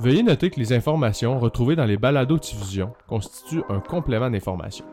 Veuillez 0.00 0.22
noter 0.22 0.50
que 0.50 0.60
les 0.60 0.72
informations 0.72 1.40
retrouvées 1.40 1.74
dans 1.74 1.84
les 1.84 1.96
balados-diffusions 1.96 2.92
constituent 3.08 3.64
un 3.68 3.80
complément 3.80 4.30
d'information. 4.30 4.84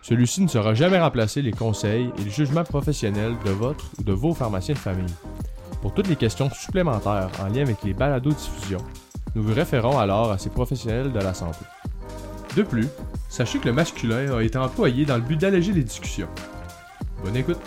Celui-ci 0.00 0.42
ne 0.42 0.46
sera 0.46 0.74
jamais 0.74 1.00
remplacer 1.00 1.42
les 1.42 1.50
conseils 1.50 2.12
et 2.18 2.24
le 2.24 2.30
jugement 2.30 2.62
professionnel 2.62 3.34
de 3.44 3.50
votre 3.50 3.90
ou 3.98 4.04
de 4.04 4.12
vos 4.12 4.34
pharmaciens 4.34 4.74
de 4.74 4.78
famille. 4.78 5.12
Pour 5.82 5.92
toutes 5.92 6.08
les 6.08 6.14
questions 6.14 6.48
supplémentaires 6.50 7.30
en 7.42 7.48
lien 7.48 7.62
avec 7.62 7.82
les 7.82 7.94
balados-diffusions, 7.94 8.84
nous 9.34 9.42
vous 9.42 9.54
référons 9.54 9.98
alors 9.98 10.30
à 10.30 10.38
ces 10.38 10.50
professionnels 10.50 11.12
de 11.12 11.18
la 11.18 11.34
santé. 11.34 11.64
De 12.56 12.62
plus, 12.62 12.86
sachez 13.28 13.58
que 13.58 13.66
le 13.66 13.74
masculin 13.74 14.36
a 14.36 14.42
été 14.42 14.56
employé 14.56 15.04
dans 15.04 15.16
le 15.16 15.22
but 15.22 15.40
d'alléger 15.40 15.72
les 15.72 15.82
discussions. 15.82 16.28
Bonne 17.24 17.36
écoute! 17.36 17.58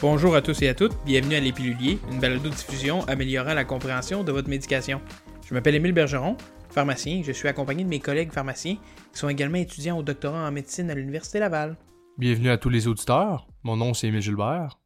Bonjour 0.00 0.36
à 0.36 0.42
tous 0.42 0.62
et 0.62 0.68
à 0.68 0.74
toutes, 0.74 0.96
bienvenue 1.04 1.34
à 1.34 1.40
l'Épilulier, 1.40 1.98
une 2.12 2.20
balado-diffusion 2.20 3.02
améliorant 3.08 3.52
la 3.52 3.64
compréhension 3.64 4.22
de 4.22 4.30
votre 4.30 4.48
médication. 4.48 5.00
Je 5.44 5.52
m'appelle 5.52 5.74
Émile 5.74 5.92
Bergeron, 5.92 6.36
pharmacien, 6.70 7.22
je 7.24 7.32
suis 7.32 7.48
accompagné 7.48 7.82
de 7.82 7.88
mes 7.88 7.98
collègues 7.98 8.30
pharmaciens 8.30 8.76
qui 9.12 9.18
sont 9.18 9.28
également 9.28 9.58
étudiants 9.58 9.98
au 9.98 10.04
doctorat 10.04 10.46
en 10.46 10.52
médecine 10.52 10.88
à 10.88 10.94
l'Université 10.94 11.40
Laval. 11.40 11.76
Bienvenue 12.16 12.50
à 12.50 12.58
tous 12.58 12.68
les 12.68 12.86
auditeurs, 12.86 13.48
mon 13.64 13.76
nom 13.76 13.92
c'est 13.92 14.06
Émile 14.06 14.22
Gilbert. 14.22 14.78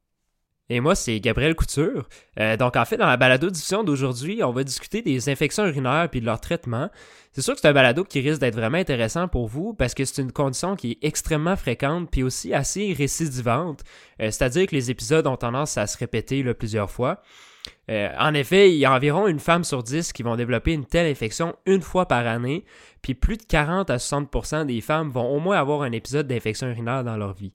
Et 0.72 0.80
moi, 0.80 0.94
c'est 0.94 1.20
Gabriel 1.20 1.54
Couture. 1.54 2.08
Euh, 2.40 2.56
donc, 2.56 2.76
en 2.76 2.86
fait, 2.86 2.96
dans 2.96 3.06
la 3.06 3.18
balado-diffusion 3.18 3.84
d'aujourd'hui, 3.84 4.42
on 4.42 4.52
va 4.52 4.64
discuter 4.64 5.02
des 5.02 5.28
infections 5.28 5.66
urinaires 5.66 6.08
puis 6.10 6.22
de 6.22 6.24
leur 6.24 6.40
traitement. 6.40 6.88
C'est 7.32 7.42
sûr 7.42 7.52
que 7.52 7.60
c'est 7.60 7.68
un 7.68 7.74
balado 7.74 8.04
qui 8.04 8.20
risque 8.20 8.40
d'être 8.40 8.54
vraiment 8.54 8.78
intéressant 8.78 9.28
pour 9.28 9.48
vous 9.48 9.74
parce 9.74 9.92
que 9.92 10.06
c'est 10.06 10.22
une 10.22 10.32
condition 10.32 10.74
qui 10.74 10.92
est 10.92 11.06
extrêmement 11.06 11.56
fréquente 11.56 12.10
puis 12.10 12.22
aussi 12.22 12.54
assez 12.54 12.94
récidivante. 12.94 13.82
Euh, 14.22 14.30
c'est-à-dire 14.30 14.66
que 14.66 14.74
les 14.74 14.90
épisodes 14.90 15.26
ont 15.26 15.36
tendance 15.36 15.76
à 15.76 15.86
se 15.86 15.98
répéter 15.98 16.42
plusieurs 16.54 16.90
fois. 16.90 17.20
Euh, 17.90 18.08
en 18.18 18.32
effet, 18.32 18.70
il 18.70 18.78
y 18.78 18.86
a 18.86 18.94
environ 18.94 19.26
une 19.26 19.40
femme 19.40 19.64
sur 19.64 19.82
dix 19.82 20.14
qui 20.14 20.22
vont 20.22 20.36
développer 20.36 20.72
une 20.72 20.86
telle 20.86 21.06
infection 21.06 21.54
une 21.66 21.82
fois 21.82 22.08
par 22.08 22.26
année, 22.26 22.64
puis 23.02 23.12
plus 23.12 23.36
de 23.36 23.42
40 23.42 23.90
à 23.90 23.98
60% 23.98 24.64
des 24.64 24.80
femmes 24.80 25.10
vont 25.10 25.28
au 25.36 25.38
moins 25.38 25.58
avoir 25.58 25.82
un 25.82 25.92
épisode 25.92 26.26
d'infection 26.26 26.68
urinaire 26.68 27.04
dans 27.04 27.18
leur 27.18 27.34
vie. 27.34 27.52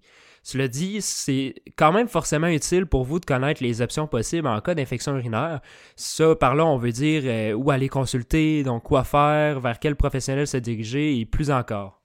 Cela 0.49 0.69
dit, 0.69 1.01
c'est 1.01 1.55
quand 1.75 1.91
même 1.91 2.07
forcément 2.07 2.47
utile 2.47 2.85
pour 2.85 3.03
vous 3.03 3.19
de 3.19 3.25
connaître 3.25 3.61
les 3.61 3.81
options 3.81 4.07
possibles 4.07 4.47
en 4.47 4.61
cas 4.61 4.75
d'infection 4.75 5.17
urinaire. 5.17 5.59
Ça, 5.97 6.37
par 6.37 6.55
là, 6.55 6.65
on 6.65 6.77
veut 6.77 6.93
dire 6.93 7.23
euh, 7.25 7.51
où 7.51 7.69
aller 7.69 7.89
consulter, 7.89 8.63
donc 8.63 8.83
quoi 8.83 9.03
faire, 9.03 9.59
vers 9.59 9.77
quel 9.77 9.97
professionnel 9.97 10.47
se 10.47 10.55
diriger 10.55 11.19
et 11.19 11.25
plus 11.25 11.51
encore. 11.51 12.01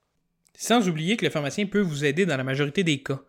Sans 0.59 0.89
oublier 0.89 1.17
que 1.17 1.25
le 1.25 1.31
pharmacien 1.31 1.67
peut 1.67 1.83
vous 1.83 2.05
aider 2.05 2.27
dans 2.27 2.37
la 2.37 2.43
majorité 2.43 2.83
des 2.83 3.01
cas. 3.01 3.21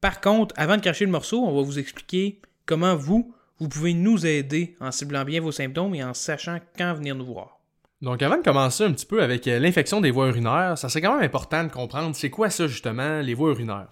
Par 0.00 0.20
contre, 0.20 0.54
avant 0.56 0.76
de 0.76 0.80
cacher 0.80 1.06
le 1.06 1.10
morceau, 1.10 1.42
on 1.42 1.52
va 1.52 1.62
vous 1.62 1.80
expliquer 1.80 2.40
comment 2.66 2.94
vous, 2.94 3.34
vous 3.58 3.68
pouvez 3.68 3.94
nous 3.94 4.26
aider 4.26 4.76
en 4.78 4.92
ciblant 4.92 5.24
bien 5.24 5.40
vos 5.40 5.50
symptômes 5.50 5.96
et 5.96 6.04
en 6.04 6.14
sachant 6.14 6.60
quand 6.78 6.94
venir 6.94 7.16
nous 7.16 7.26
voir. 7.26 7.58
Donc 8.00 8.22
avant 8.22 8.36
de 8.36 8.44
commencer 8.44 8.84
un 8.84 8.92
petit 8.92 9.06
peu 9.06 9.24
avec 9.24 9.48
euh, 9.48 9.58
l'infection 9.58 10.00
des 10.00 10.12
voies 10.12 10.28
urinaires, 10.28 10.78
ça 10.78 10.88
c'est 10.88 11.00
quand 11.00 11.16
même 11.16 11.24
important 11.24 11.64
de 11.64 11.72
comprendre 11.72 12.14
c'est 12.14 12.30
quoi 12.30 12.48
ça 12.48 12.68
justement 12.68 13.22
les 13.22 13.34
voies 13.34 13.50
urinaires. 13.50 13.88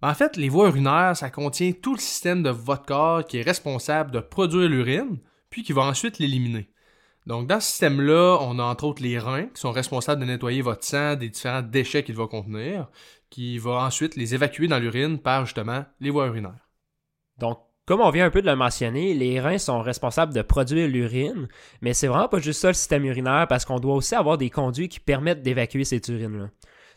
En 0.00 0.14
fait, 0.14 0.36
les 0.36 0.48
voies 0.48 0.68
urinaires, 0.68 1.16
ça 1.16 1.30
contient 1.30 1.72
tout 1.72 1.94
le 1.94 2.00
système 2.00 2.42
de 2.42 2.50
votre 2.50 2.84
corps 2.84 3.24
qui 3.24 3.38
est 3.38 3.42
responsable 3.42 4.12
de 4.12 4.20
produire 4.20 4.68
l'urine, 4.68 5.18
puis 5.50 5.64
qui 5.64 5.72
va 5.72 5.82
ensuite 5.82 6.18
l'éliminer. 6.18 6.68
Donc, 7.26 7.46
dans 7.46 7.60
ce 7.60 7.68
système-là, 7.68 8.38
on 8.40 8.58
a 8.58 8.62
entre 8.62 8.84
autres 8.84 9.02
les 9.02 9.18
reins 9.18 9.46
qui 9.46 9.60
sont 9.60 9.72
responsables 9.72 10.20
de 10.20 10.26
nettoyer 10.26 10.62
votre 10.62 10.84
sang 10.84 11.14
des 11.14 11.28
différents 11.28 11.62
déchets 11.62 12.02
qu'il 12.02 12.14
va 12.14 12.26
contenir, 12.26 12.88
qui 13.28 13.58
va 13.58 13.82
ensuite 13.82 14.16
les 14.16 14.34
évacuer 14.34 14.68
dans 14.68 14.78
l'urine 14.78 15.18
par 15.18 15.44
justement 15.44 15.84
les 16.00 16.10
voies 16.10 16.28
urinaires. 16.28 16.68
Donc, 17.36 17.58
comme 17.84 18.00
on 18.00 18.10
vient 18.10 18.26
un 18.26 18.30
peu 18.30 18.40
de 18.40 18.46
le 18.46 18.56
mentionner, 18.56 19.14
les 19.14 19.40
reins 19.40 19.58
sont 19.58 19.80
responsables 19.82 20.32
de 20.32 20.42
produire 20.42 20.88
l'urine, 20.88 21.48
mais 21.80 21.92
c'est 21.92 22.06
vraiment 22.06 22.28
pas 22.28 22.38
juste 22.38 22.60
ça 22.60 22.68
le 22.68 22.74
système 22.74 23.04
urinaire 23.04 23.46
parce 23.48 23.64
qu'on 23.64 23.80
doit 23.80 23.94
aussi 23.94 24.14
avoir 24.14 24.38
des 24.38 24.50
conduits 24.50 24.88
qui 24.88 25.00
permettent 25.00 25.42
d'évacuer 25.42 25.84
cette 25.84 26.08
urine-là. 26.08 26.50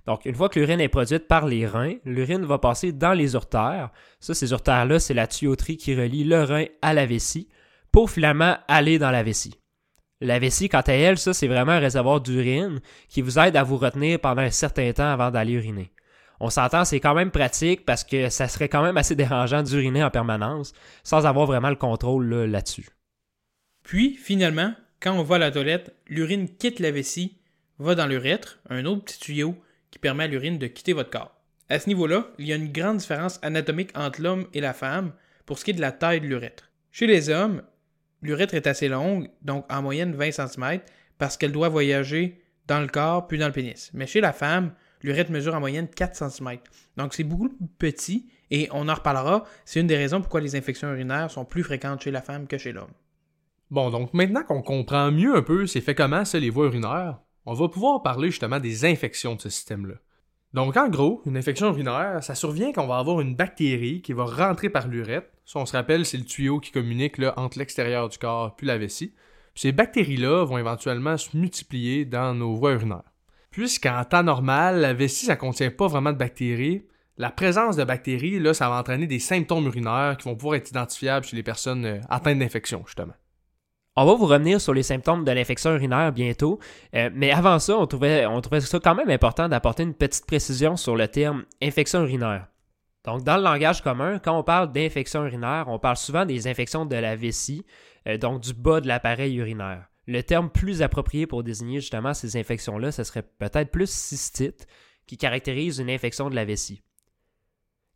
Donc, 0.07 0.25
une 0.25 0.35
fois 0.35 0.49
que 0.49 0.59
l'urine 0.59 0.79
est 0.79 0.89
produite 0.89 1.27
par 1.27 1.45
les 1.45 1.67
reins, 1.67 1.95
l'urine 2.05 2.43
va 2.43 2.57
passer 2.57 2.91
dans 2.91 3.13
les 3.13 3.33
urtères. 3.33 3.91
Ça, 4.19 4.33
ces 4.33 4.51
urtères-là, 4.51 4.99
c'est 4.99 5.13
la 5.13 5.27
tuyauterie 5.27 5.77
qui 5.77 5.95
relie 5.95 6.23
le 6.23 6.43
rein 6.43 6.65
à 6.81 6.93
la 6.93 7.05
vessie 7.05 7.47
pour 7.91 8.09
finalement 8.09 8.57
aller 8.67 8.97
dans 8.97 9.11
la 9.11 9.23
vessie. 9.23 9.55
La 10.19 10.39
vessie, 10.39 10.69
quant 10.69 10.81
à 10.81 10.93
elle, 10.93 11.17
ça, 11.17 11.33
c'est 11.33 11.47
vraiment 11.47 11.73
un 11.73 11.79
réservoir 11.79 12.21
d'urine 12.21 12.79
qui 13.09 13.21
vous 13.21 13.39
aide 13.39 13.55
à 13.55 13.63
vous 13.63 13.77
retenir 13.77 14.19
pendant 14.19 14.41
un 14.41 14.51
certain 14.51 14.91
temps 14.93 15.11
avant 15.11 15.31
d'aller 15.31 15.53
uriner. 15.53 15.91
On 16.39 16.49
s'entend, 16.49 16.85
c'est 16.85 16.99
quand 16.99 17.13
même 17.13 17.31
pratique 17.31 17.85
parce 17.85 18.03
que 18.03 18.29
ça 18.29 18.47
serait 18.47 18.69
quand 18.69 18.81
même 18.81 18.97
assez 18.97 19.15
dérangeant 19.15 19.61
d'uriner 19.61 20.03
en 20.03 20.09
permanence 20.09 20.73
sans 21.03 21.27
avoir 21.27 21.45
vraiment 21.45 21.69
le 21.69 21.75
contrôle 21.75 22.27
là-dessus. 22.33 22.87
Puis, 23.83 24.15
finalement, 24.15 24.73
quand 24.99 25.13
on 25.13 25.23
va 25.23 25.35
à 25.35 25.39
la 25.39 25.51
toilette, 25.51 25.95
l'urine 26.07 26.47
quitte 26.49 26.79
la 26.79 26.91
vessie, 26.91 27.37
va 27.79 27.95
dans 27.95 28.07
l'urètre, 28.07 28.59
un 28.69 28.85
autre 28.85 29.03
petit 29.05 29.19
tuyau, 29.19 29.55
qui 29.91 29.99
permet 29.99 30.23
à 30.23 30.27
l'urine 30.27 30.57
de 30.57 30.67
quitter 30.67 30.93
votre 30.93 31.09
corps. 31.09 31.35
À 31.69 31.79
ce 31.79 31.87
niveau-là, 31.87 32.27
il 32.39 32.47
y 32.47 32.53
a 32.53 32.55
une 32.55 32.71
grande 32.71 32.97
différence 32.97 33.39
anatomique 33.43 33.91
entre 33.95 34.21
l'homme 34.21 34.47
et 34.53 34.61
la 34.61 34.73
femme 34.73 35.13
pour 35.45 35.59
ce 35.59 35.65
qui 35.65 35.71
est 35.71 35.75
de 35.75 35.81
la 35.81 35.91
taille 35.91 36.21
de 36.21 36.27
l'urètre. 36.27 36.69
Chez 36.91 37.07
les 37.07 37.29
hommes, 37.29 37.61
l'urètre 38.21 38.55
est 38.55 38.67
assez 38.67 38.89
longue, 38.89 39.29
donc 39.41 39.65
en 39.71 39.81
moyenne 39.81 40.13
20 40.13 40.31
cm, 40.31 40.79
parce 41.17 41.37
qu'elle 41.37 41.51
doit 41.51 41.69
voyager 41.69 42.41
dans 42.67 42.79
le 42.79 42.87
corps 42.87 43.27
puis 43.27 43.37
dans 43.37 43.47
le 43.47 43.53
pénis. 43.53 43.91
Mais 43.93 44.07
chez 44.07 44.21
la 44.21 44.33
femme, 44.33 44.73
l'urètre 45.03 45.31
mesure 45.31 45.55
en 45.55 45.59
moyenne 45.59 45.87
4 45.87 46.15
cm. 46.15 46.57
Donc 46.97 47.13
c'est 47.13 47.23
beaucoup 47.23 47.49
plus 47.49 47.67
petit 47.77 48.29
et 48.49 48.67
on 48.71 48.89
en 48.89 48.93
reparlera. 48.93 49.45
C'est 49.65 49.79
une 49.79 49.87
des 49.87 49.97
raisons 49.97 50.21
pourquoi 50.21 50.41
les 50.41 50.55
infections 50.55 50.91
urinaires 50.91 51.31
sont 51.31 51.45
plus 51.45 51.63
fréquentes 51.63 52.01
chez 52.01 52.11
la 52.11 52.21
femme 52.21 52.47
que 52.47 52.57
chez 52.57 52.71
l'homme. 52.71 52.91
Bon, 53.69 53.89
donc 53.89 54.13
maintenant 54.13 54.43
qu'on 54.43 54.61
comprend 54.61 55.11
mieux 55.11 55.35
un 55.35 55.41
peu 55.41 55.65
c'est 55.67 55.81
fait 55.81 55.95
comment 55.95 56.25
ça 56.25 56.39
les 56.39 56.49
voies 56.49 56.65
urinaires, 56.65 57.19
on 57.45 57.53
va 57.53 57.67
pouvoir 57.67 58.03
parler 58.03 58.29
justement 58.29 58.59
des 58.59 58.85
infections 58.85 59.35
de 59.35 59.41
ce 59.41 59.49
système-là. 59.49 59.95
Donc 60.53 60.75
en 60.75 60.89
gros, 60.89 61.21
une 61.25 61.37
infection 61.37 61.67
urinaire, 61.67 62.23
ça 62.23 62.35
survient 62.35 62.73
quand 62.73 62.83
on 62.83 62.87
va 62.87 62.97
avoir 62.97 63.21
une 63.21 63.35
bactérie 63.35 64.01
qui 64.01 64.13
va 64.13 64.25
rentrer 64.25 64.69
par 64.69 64.87
l'urètre. 64.87 65.27
Ça, 65.45 65.59
on 65.59 65.65
se 65.65 65.75
rappelle, 65.75 66.05
c'est 66.05 66.17
le 66.17 66.25
tuyau 66.25 66.59
qui 66.59 66.71
communique 66.71 67.17
là, 67.17 67.33
entre 67.37 67.57
l'extérieur 67.57 68.09
du 68.09 68.17
corps 68.17 68.55
puis 68.55 68.67
la 68.67 68.77
vessie. 68.77 69.13
Ces 69.55 69.71
bactéries-là 69.71 70.45
vont 70.45 70.57
éventuellement 70.57 71.17
se 71.17 71.35
multiplier 71.35 72.05
dans 72.05 72.33
nos 72.33 72.55
voies 72.55 72.73
urinaires. 72.73 73.03
Puisqu'en 73.49 74.03
temps 74.05 74.23
normal, 74.23 74.79
la 74.79 74.93
vessie, 74.93 75.25
ça 75.25 75.35
contient 75.35 75.71
pas 75.71 75.87
vraiment 75.87 76.13
de 76.13 76.17
bactéries, 76.17 76.85
la 77.17 77.29
présence 77.29 77.75
de 77.75 77.83
bactéries, 77.83 78.39
là, 78.39 78.53
ça 78.53 78.69
va 78.69 78.79
entraîner 78.79 79.05
des 79.05 79.19
symptômes 79.19 79.65
urinaires 79.65 80.15
qui 80.17 80.27
vont 80.27 80.35
pouvoir 80.35 80.55
être 80.55 80.69
identifiables 80.69 81.25
chez 81.25 81.35
les 81.35 81.43
personnes 81.43 81.85
euh, 81.85 81.99
atteintes 82.09 82.39
d'infection, 82.39 82.83
justement. 82.85 83.13
On 83.97 84.05
va 84.05 84.13
vous 84.13 84.25
revenir 84.25 84.61
sur 84.61 84.73
les 84.73 84.83
symptômes 84.83 85.25
de 85.25 85.31
l'infection 85.31 85.73
urinaire 85.73 86.13
bientôt, 86.13 86.59
euh, 86.95 87.09
mais 87.13 87.29
avant 87.31 87.59
ça, 87.59 87.77
on 87.77 87.85
trouvait, 87.87 88.25
ça 88.61 88.79
quand 88.79 88.95
même 88.95 89.09
important 89.09 89.49
d'apporter 89.49 89.83
une 89.83 89.93
petite 89.93 90.25
précision 90.25 90.77
sur 90.77 90.95
le 90.95 91.09
terme 91.09 91.43
infection 91.61 92.01
urinaire. 92.03 92.47
Donc, 93.03 93.23
dans 93.23 93.35
le 93.35 93.43
langage 93.43 93.81
commun, 93.81 94.19
quand 94.19 94.37
on 94.39 94.43
parle 94.43 94.71
d'infection 94.71 95.25
urinaire, 95.25 95.65
on 95.67 95.77
parle 95.77 95.97
souvent 95.97 96.25
des 96.25 96.47
infections 96.47 96.85
de 96.85 96.95
la 96.95 97.17
vessie, 97.17 97.65
euh, 98.07 98.17
donc 98.17 98.39
du 98.39 98.53
bas 98.53 98.79
de 98.79 98.87
l'appareil 98.87 99.35
urinaire. 99.35 99.87
Le 100.07 100.23
terme 100.23 100.49
plus 100.49 100.81
approprié 100.81 101.27
pour 101.27 101.43
désigner 101.43 101.81
justement 101.81 102.13
ces 102.13 102.37
infections-là, 102.37 102.93
ce 102.93 103.03
serait 103.03 103.23
peut-être 103.23 103.71
plus 103.71 103.91
cystite, 103.91 104.67
qui 105.05 105.17
caractérise 105.17 105.79
une 105.79 105.89
infection 105.89 106.29
de 106.29 106.35
la 106.35 106.45
vessie. 106.45 106.81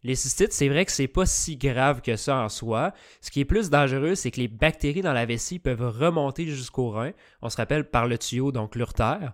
Les 0.05 0.13
cystites, 0.13 0.53
c'est 0.53 0.69
vrai 0.69 0.85
que 0.85 0.91
c'est 0.91 1.07
pas 1.07 1.25
si 1.25 1.57
grave 1.57 2.01
que 2.01 2.15
ça 2.15 2.37
en 2.37 2.47
soi. 2.47 2.93
Ce 3.21 3.31
qui 3.31 3.39
est 3.39 3.45
plus 3.45 3.71
dangereux, 3.71 4.13
c'est 4.13 4.29
que 4.29 4.39
les 4.39 4.47
bactéries 4.47 5.01
dans 5.01 5.13
la 5.13 5.25
vessie 5.25 5.57
peuvent 5.57 5.81
remonter 5.81 6.45
jusqu'au 6.45 6.91
rein. 6.91 7.11
On 7.41 7.49
se 7.49 7.57
rappelle 7.57 7.89
par 7.89 8.05
le 8.05 8.19
tuyau, 8.19 8.51
donc 8.51 8.75
l'urtère. 8.75 9.33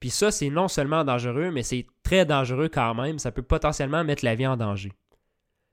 Puis 0.00 0.10
ça, 0.10 0.32
c'est 0.32 0.50
non 0.50 0.66
seulement 0.66 1.04
dangereux, 1.04 1.52
mais 1.52 1.62
c'est 1.62 1.86
très 2.02 2.26
dangereux 2.26 2.68
quand 2.68 2.96
même. 2.96 3.20
Ça 3.20 3.30
peut 3.30 3.42
potentiellement 3.42 4.02
mettre 4.02 4.24
la 4.24 4.34
vie 4.34 4.48
en 4.48 4.56
danger. 4.56 4.92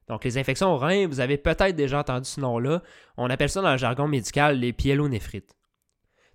Donc 0.08 0.24
les 0.24 0.38
infections 0.38 0.76
au 0.76 0.78
rein, 0.78 1.08
vous 1.08 1.22
avez 1.22 1.40
peut-être 1.40 1.76
déjà 1.76 2.02
entendu 2.02 2.30
ce 2.30 2.40
nom-là. 2.40 2.84
On 3.18 3.32
appelle 3.32 3.50
ça 3.50 3.64
dans 3.64 3.72
le 3.72 3.80
jargon 3.80 4.08
médical 4.08 4.60
les 4.60 4.74
pyélonéphrites. 4.74 5.56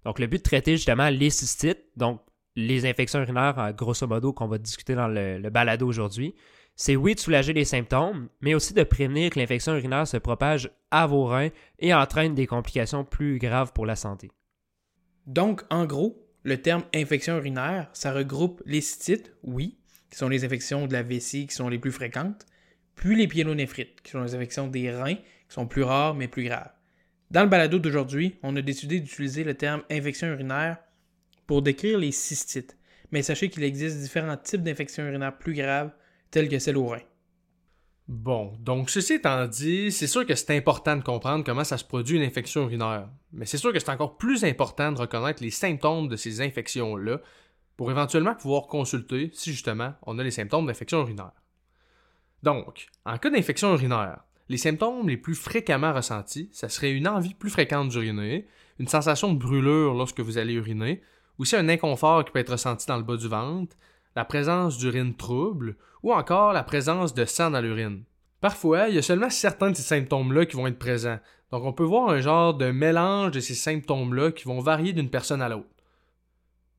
Donc 0.04 0.18
le 0.18 0.26
but 0.26 0.38
de 0.38 0.42
traiter 0.42 0.72
justement 0.72 1.10
les 1.10 1.30
cystites, 1.30 1.84
donc 1.96 2.20
les 2.56 2.86
infections 2.86 3.20
urinaires, 3.20 3.72
grosso 3.76 4.08
modo, 4.08 4.32
qu'on 4.32 4.48
va 4.48 4.58
discuter 4.58 4.96
dans 4.96 5.06
le, 5.06 5.38
le 5.38 5.50
balado 5.50 5.86
aujourd'hui, 5.86 6.34
c'est 6.76 6.96
oui 6.96 7.14
de 7.14 7.20
soulager 7.20 7.52
les 7.52 7.64
symptômes, 7.64 8.28
mais 8.40 8.54
aussi 8.54 8.72
de 8.72 8.82
prévenir 8.82 9.30
que 9.30 9.38
l'infection 9.38 9.76
urinaire 9.76 10.06
se 10.06 10.16
propage 10.16 10.70
à 10.90 11.06
vos 11.06 11.26
reins 11.26 11.50
et 11.78 11.92
entraîne 11.92 12.34
des 12.34 12.46
complications 12.46 13.04
plus 13.04 13.38
graves 13.38 13.72
pour 13.72 13.86
la 13.86 13.96
santé. 13.96 14.30
Donc, 15.26 15.62
en 15.70 15.84
gros, 15.84 16.26
le 16.42 16.62
terme 16.62 16.84
infection 16.94 17.36
urinaire, 17.36 17.90
ça 17.92 18.12
regroupe 18.12 18.62
les 18.64 18.80
cystites, 18.80 19.32
oui, 19.42 19.78
qui 20.10 20.18
sont 20.18 20.28
les 20.28 20.44
infections 20.44 20.86
de 20.86 20.92
la 20.92 21.02
vessie 21.02 21.46
qui 21.46 21.54
sont 21.54 21.68
les 21.68 21.78
plus 21.78 21.92
fréquentes, 21.92 22.46
puis 22.94 23.16
les 23.16 23.28
pyélonéphrites, 23.28 24.00
qui 24.02 24.10
sont 24.10 24.22
les 24.22 24.34
infections 24.34 24.66
des 24.66 24.90
reins, 24.90 25.14
qui 25.14 25.24
sont 25.48 25.66
plus 25.66 25.82
rares 25.82 26.14
mais 26.14 26.28
plus 26.28 26.44
graves. 26.44 26.72
Dans 27.30 27.42
le 27.42 27.48
balado 27.48 27.78
d'aujourd'hui, 27.78 28.38
on 28.42 28.56
a 28.56 28.62
décidé 28.62 29.00
d'utiliser 29.00 29.44
le 29.44 29.54
terme 29.54 29.82
infection 29.90 30.28
urinaire 30.28 30.78
pour 31.46 31.62
décrire 31.62 31.98
les 31.98 32.10
cystites, 32.10 32.76
mais 33.12 33.22
sachez 33.22 33.50
qu'il 33.50 33.62
existe 33.62 33.98
différents 33.98 34.36
types 34.36 34.62
d'infections 34.62 35.06
urinaires 35.06 35.38
plus 35.38 35.54
graves 35.54 35.92
telle 36.30 36.48
que 36.48 36.58
celle 36.58 36.76
au 36.76 36.88
rein. 36.88 37.02
Bon, 38.08 38.52
donc 38.58 38.90
ceci 38.90 39.14
étant 39.14 39.46
dit, 39.46 39.92
c'est 39.92 40.08
sûr 40.08 40.26
que 40.26 40.34
c'est 40.34 40.56
important 40.56 40.96
de 40.96 41.02
comprendre 41.02 41.44
comment 41.44 41.62
ça 41.62 41.78
se 41.78 41.84
produit 41.84 42.16
une 42.16 42.24
infection 42.24 42.64
urinaire. 42.64 43.08
Mais 43.32 43.46
c'est 43.46 43.56
sûr 43.56 43.72
que 43.72 43.78
c'est 43.78 43.90
encore 43.90 44.16
plus 44.16 44.44
important 44.44 44.90
de 44.90 44.98
reconnaître 44.98 45.42
les 45.42 45.52
symptômes 45.52 46.08
de 46.08 46.16
ces 46.16 46.40
infections-là 46.40 47.20
pour 47.76 47.90
éventuellement 47.90 48.34
pouvoir 48.34 48.66
consulter 48.66 49.30
si 49.32 49.52
justement 49.52 49.94
on 50.02 50.18
a 50.18 50.24
les 50.24 50.32
symptômes 50.32 50.66
d'infection 50.66 51.02
urinaire. 51.02 51.30
Donc, 52.42 52.88
en 53.04 53.16
cas 53.16 53.30
d'infection 53.30 53.72
urinaire, 53.72 54.24
les 54.48 54.56
symptômes 54.56 55.08
les 55.08 55.16
plus 55.16 55.36
fréquemment 55.36 55.92
ressentis, 55.92 56.48
ça 56.52 56.68
serait 56.68 56.90
une 56.90 57.06
envie 57.06 57.34
plus 57.34 57.50
fréquente 57.50 57.90
d'uriner, 57.90 58.48
une 58.80 58.88
sensation 58.88 59.32
de 59.32 59.38
brûlure 59.38 59.94
lorsque 59.94 60.18
vous 60.18 60.36
allez 60.36 60.54
uriner, 60.54 61.00
aussi 61.38 61.54
un 61.54 61.68
inconfort 61.68 62.24
qui 62.24 62.32
peut 62.32 62.40
être 62.40 62.52
ressenti 62.52 62.86
dans 62.86 62.96
le 62.96 63.04
bas 63.04 63.16
du 63.16 63.28
ventre, 63.28 63.76
la 64.16 64.24
présence 64.24 64.78
d'urine 64.78 65.14
trouble 65.14 65.76
ou 66.02 66.12
encore 66.12 66.52
la 66.52 66.62
présence 66.62 67.14
de 67.14 67.24
sang 67.24 67.50
dans 67.50 67.60
l'urine. 67.60 68.04
Parfois, 68.40 68.88
il 68.88 68.94
y 68.94 68.98
a 68.98 69.02
seulement 69.02 69.30
certains 69.30 69.70
de 69.70 69.76
ces 69.76 69.82
symptômes-là 69.82 70.46
qui 70.46 70.56
vont 70.56 70.66
être 70.66 70.78
présents. 70.78 71.18
Donc 71.50 71.64
on 71.64 71.72
peut 71.72 71.84
voir 71.84 72.08
un 72.10 72.20
genre 72.20 72.54
de 72.54 72.70
mélange 72.70 73.32
de 73.32 73.40
ces 73.40 73.54
symptômes-là 73.54 74.32
qui 74.32 74.44
vont 74.44 74.60
varier 74.60 74.92
d'une 74.92 75.10
personne 75.10 75.42
à 75.42 75.48
l'autre. 75.48 75.68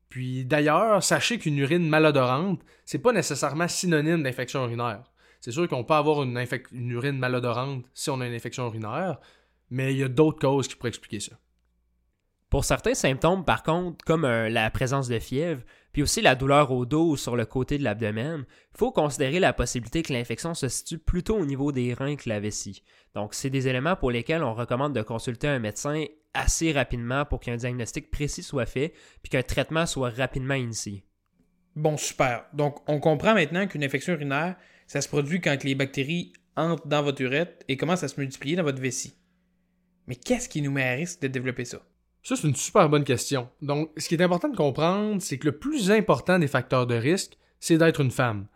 Puis 0.08 0.44
d'ailleurs, 0.44 1.02
sachez 1.02 1.38
qu'une 1.38 1.58
urine 1.58 1.88
malodorante, 1.88 2.60
c'est 2.84 2.98
pas 2.98 3.12
nécessairement 3.12 3.68
synonyme 3.68 4.22
d'infection 4.22 4.64
urinaire. 4.64 5.04
C'est 5.40 5.52
sûr 5.52 5.66
qu'on 5.68 5.84
peut 5.84 5.94
avoir 5.94 6.22
une, 6.22 6.38
urine 6.90 7.18
malodorante 7.18 7.84
si 7.94 8.10
on 8.10 8.20
a 8.20 8.26
une 8.26 8.34
infection 8.34 8.66
urinaire, 8.66 9.18
mais 9.70 9.92
il 9.92 9.98
y 9.98 10.04
a 10.04 10.08
d'autres 10.08 10.38
causes 10.38 10.68
qui 10.68 10.76
pourraient 10.76 10.90
expliquer 10.90 11.20
ça. 11.20 11.38
Pour 12.50 12.64
certains 12.64 12.94
symptômes, 12.94 13.44
par 13.44 13.62
contre, 13.62 14.04
comme 14.04 14.26
euh, 14.26 14.50
la 14.50 14.70
présence 14.70 15.08
de 15.08 15.18
fièvre, 15.18 15.62
puis 15.92 16.02
aussi 16.02 16.22
la 16.22 16.34
douleur 16.34 16.72
au 16.72 16.86
dos 16.86 17.10
ou 17.10 17.16
sur 17.16 17.36
le 17.36 17.44
côté 17.44 17.78
de 17.78 17.84
l'abdomen, 17.84 18.44
il 18.48 18.78
faut 18.78 18.92
considérer 18.92 19.40
la 19.40 19.52
possibilité 19.52 20.02
que 20.02 20.12
l'infection 20.12 20.54
se 20.54 20.68
situe 20.68 20.98
plutôt 20.98 21.36
au 21.36 21.44
niveau 21.44 21.70
des 21.70 21.94
reins 21.94 22.16
que 22.16 22.28
la 22.28 22.40
vessie. 22.40 22.82
Donc, 23.14 23.34
c'est 23.34 23.50
des 23.50 23.68
éléments 23.68 23.96
pour 23.96 24.10
lesquels 24.10 24.42
on 24.42 24.54
recommande 24.54 24.94
de 24.94 25.02
consulter 25.02 25.48
un 25.48 25.58
médecin 25.58 26.04
assez 26.34 26.72
rapidement 26.72 27.24
pour 27.26 27.40
qu'un 27.40 27.56
diagnostic 27.56 28.10
précis 28.10 28.42
soit 28.42 28.66
fait, 28.66 28.94
puis 29.22 29.30
qu'un 29.30 29.42
traitement 29.42 29.86
soit 29.86 30.10
rapidement 30.10 30.54
initié. 30.54 31.04
Bon, 31.76 31.96
super. 31.96 32.46
Donc, 32.54 32.78
on 32.88 33.00
comprend 33.00 33.34
maintenant 33.34 33.66
qu'une 33.66 33.84
infection 33.84 34.14
urinaire, 34.14 34.56
ça 34.86 35.00
se 35.00 35.08
produit 35.08 35.40
quand 35.40 35.62
les 35.64 35.74
bactéries 35.74 36.32
entrent 36.56 36.86
dans 36.86 37.02
votre 37.02 37.22
urètre 37.22 37.64
et 37.68 37.76
commencent 37.76 38.02
à 38.02 38.08
se 38.08 38.20
multiplier 38.20 38.56
dans 38.56 38.62
votre 38.62 38.80
vessie. 38.80 39.16
Mais 40.06 40.16
qu'est-ce 40.16 40.48
qui 40.48 40.62
nous 40.62 40.70
met 40.70 40.88
à 40.88 40.92
risque 40.92 41.20
de 41.22 41.28
développer 41.28 41.64
ça? 41.64 41.80
Ça, 42.22 42.36
c'est 42.36 42.46
une 42.46 42.54
super 42.54 42.88
bonne 42.88 43.02
question. 43.02 43.48
Donc, 43.62 43.90
ce 43.96 44.08
qui 44.08 44.14
est 44.14 44.22
important 44.22 44.48
de 44.48 44.56
comprendre, 44.56 45.20
c'est 45.20 45.38
que 45.38 45.46
le 45.46 45.58
plus 45.58 45.90
important 45.90 46.38
des 46.38 46.46
facteurs 46.46 46.86
de 46.86 46.94
risque, 46.94 47.36
c'est 47.58 47.78
d'être 47.78 48.00
une 48.00 48.12
femme. 48.12 48.46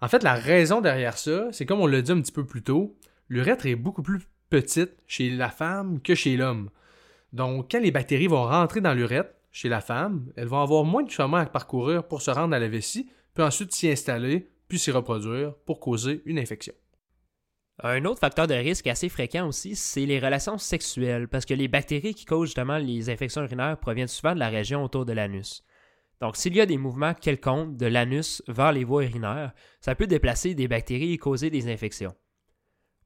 En 0.00 0.08
fait, 0.08 0.24
la 0.24 0.34
raison 0.34 0.80
derrière 0.80 1.16
ça, 1.16 1.48
c'est 1.52 1.64
comme 1.64 1.80
on 1.80 1.86
l'a 1.86 2.02
dit 2.02 2.10
un 2.10 2.20
petit 2.20 2.32
peu 2.32 2.44
plus 2.44 2.62
tôt, 2.62 2.96
l'urètre 3.28 3.66
est 3.66 3.76
beaucoup 3.76 4.02
plus 4.02 4.20
petite 4.50 4.92
chez 5.06 5.30
la 5.30 5.48
femme 5.48 6.00
que 6.00 6.16
chez 6.16 6.36
l'homme. 6.36 6.70
Donc, 7.32 7.70
quand 7.70 7.80
les 7.80 7.92
bactéries 7.92 8.26
vont 8.26 8.44
rentrer 8.44 8.80
dans 8.80 8.94
l'urètre, 8.94 9.30
chez 9.52 9.68
la 9.68 9.80
femme, 9.80 10.32
elles 10.36 10.48
vont 10.48 10.60
avoir 10.60 10.82
moins 10.82 11.04
de 11.04 11.10
chemin 11.10 11.42
à 11.42 11.46
parcourir 11.46 12.08
pour 12.08 12.20
se 12.20 12.32
rendre 12.32 12.56
à 12.56 12.58
la 12.58 12.68
vessie, 12.68 13.08
puis 13.34 13.44
ensuite 13.44 13.72
s'y 13.72 13.88
installer, 13.88 14.50
puis 14.66 14.80
s'y 14.80 14.90
reproduire 14.90 15.54
pour 15.66 15.78
causer 15.78 16.22
une 16.24 16.40
infection. 16.40 16.74
Un 17.82 18.04
autre 18.04 18.20
facteur 18.20 18.46
de 18.46 18.54
risque 18.54 18.86
assez 18.86 19.08
fréquent 19.08 19.48
aussi, 19.48 19.74
c'est 19.74 20.06
les 20.06 20.20
relations 20.20 20.58
sexuelles, 20.58 21.26
parce 21.26 21.44
que 21.44 21.54
les 21.54 21.66
bactéries 21.66 22.14
qui 22.14 22.24
causent 22.24 22.48
justement 22.48 22.78
les 22.78 23.10
infections 23.10 23.42
urinaires 23.42 23.78
proviennent 23.78 24.06
souvent 24.06 24.34
de 24.34 24.38
la 24.38 24.48
région 24.48 24.84
autour 24.84 25.04
de 25.04 25.12
l'anus. 25.12 25.64
Donc, 26.20 26.36
s'il 26.36 26.54
y 26.54 26.60
a 26.60 26.66
des 26.66 26.78
mouvements 26.78 27.14
quelconques 27.14 27.76
de 27.76 27.86
l'anus 27.86 28.42
vers 28.46 28.70
les 28.70 28.84
voies 28.84 29.04
urinaires, 29.04 29.52
ça 29.80 29.96
peut 29.96 30.06
déplacer 30.06 30.54
des 30.54 30.68
bactéries 30.68 31.14
et 31.14 31.18
causer 31.18 31.50
des 31.50 31.70
infections. 31.70 32.14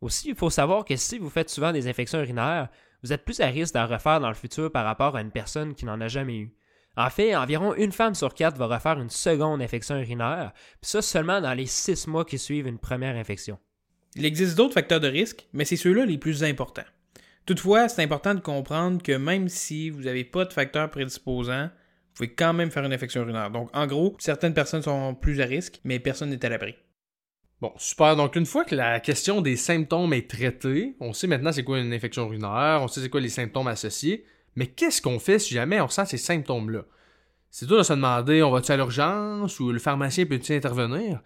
Aussi, 0.03 0.29
il 0.29 0.37
faut 0.37 0.51
savoir 0.51 0.85
que 0.85 0.97
si 0.97 1.19
vous 1.19 1.31
faites 1.31 1.49
souvent 1.49 1.73
des 1.73 1.89
infections 1.89 2.21
urinaires, 2.21 2.69
vous 3.03 3.13
êtes 3.13 3.25
plus 3.25 3.41
à 3.41 3.47
risque 3.47 3.75
d'en 3.75 3.87
refaire 3.87 4.21
dans 4.21 4.29
le 4.29 4.35
futur 4.35 4.71
par 4.71 4.85
rapport 4.85 5.17
à 5.17 5.23
une 5.23 5.33
personne 5.33 5.75
qui 5.75 5.87
n'en 5.87 6.01
a 6.01 6.09
jamais 6.09 6.37
eu. 6.37 6.55
En 6.97 7.11
fait, 7.11 7.35
environ 7.35 7.75
une 7.75 7.93
femme 7.93 8.15
sur 8.15 8.35
quatre 8.35 8.59
va 8.59 8.67
refaire 8.67 9.01
une 9.01 9.11
seconde 9.11 9.63
infection 9.63 9.97
urinaire, 9.97 10.53
puis 10.81 10.91
ça 10.91 11.01
seulement 11.01 11.41
dans 11.41 11.55
les 11.55 11.67
six 11.67 12.07
mois 12.07 12.25
qui 12.25 12.39
suivent 12.39 12.67
une 12.67 12.79
première 12.79 13.17
infection. 13.17 13.59
Il 14.19 14.25
existe 14.25 14.57
d'autres 14.57 14.75
facteurs 14.75 14.99
de 14.99 15.07
risque, 15.07 15.47
mais 15.53 15.65
c'est 15.65 15.77
ceux-là 15.77 16.05
les 16.05 16.19
plus 16.19 16.43
importants. 16.43 16.83
Toutefois, 17.47 17.89
c'est 17.89 18.03
important 18.03 18.35
de 18.35 18.41
comprendre 18.41 19.01
que 19.01 19.13
même 19.13 19.49
si 19.49 19.91
vous 19.91 20.03
n'avez 20.03 20.25
pas 20.25 20.45
de 20.45 20.53
facteurs 20.53 20.91
prédisposants, 20.91 21.67
vous 21.67 22.15
pouvez 22.15 22.35
quand 22.35 22.53
même 22.53 22.73
faire 22.73 22.85
une 22.85 22.93
infection 22.93 23.23
urinaire. 23.23 23.53
Donc, 23.53 23.71
en 23.73 23.87
gros, 23.87 24.17
certaines 24.19 24.55
personnes 24.55 24.83
sont 24.83 25.15
plus 25.15 25.41
à 25.41 25.45
risque, 25.45 25.81
mais 25.85 26.01
personne 26.01 26.31
n'est 26.31 26.45
à 26.45 26.49
l'abri. 26.49 26.75
Bon, 27.61 27.73
super. 27.77 28.17
Donc, 28.17 28.35
une 28.35 28.45
fois 28.45 28.65
que 28.65 28.75
la 28.75 28.99
question 28.99 29.41
des 29.41 29.55
symptômes 29.55 30.13
est 30.13 30.29
traitée, 30.29 30.97
on 30.99 31.13
sait 31.13 31.29
maintenant 31.29 31.53
c'est 31.53 31.63
quoi 31.63 31.79
une 31.79 31.93
infection 31.93 32.27
urinaire, 32.27 32.81
on 32.83 32.89
sait 32.89 33.01
c'est 33.01 33.11
quoi 33.11 33.21
les 33.21 33.29
symptômes 33.29 33.69
associés, 33.69 34.25
mais 34.57 34.67
qu'est-ce 34.67 35.01
qu'on 35.01 35.21
fait 35.21 35.39
si 35.39 35.55
jamais 35.55 35.81
on 35.81 35.87
ressent 35.87 36.07
ces 36.07 36.19
symptômes-là? 36.19 36.83
C'est 37.51 37.67
dur 37.67 37.79
de 37.79 37.83
se 37.83 37.93
demander, 37.93 38.43
on 38.43 38.51
va-tu 38.51 38.73
à 38.73 38.77
l'urgence 38.77 39.59
ou 39.61 39.73
le 39.73 39.79
pharmacien 39.79 40.27
peut-il 40.27 40.57
intervenir? 40.57 41.21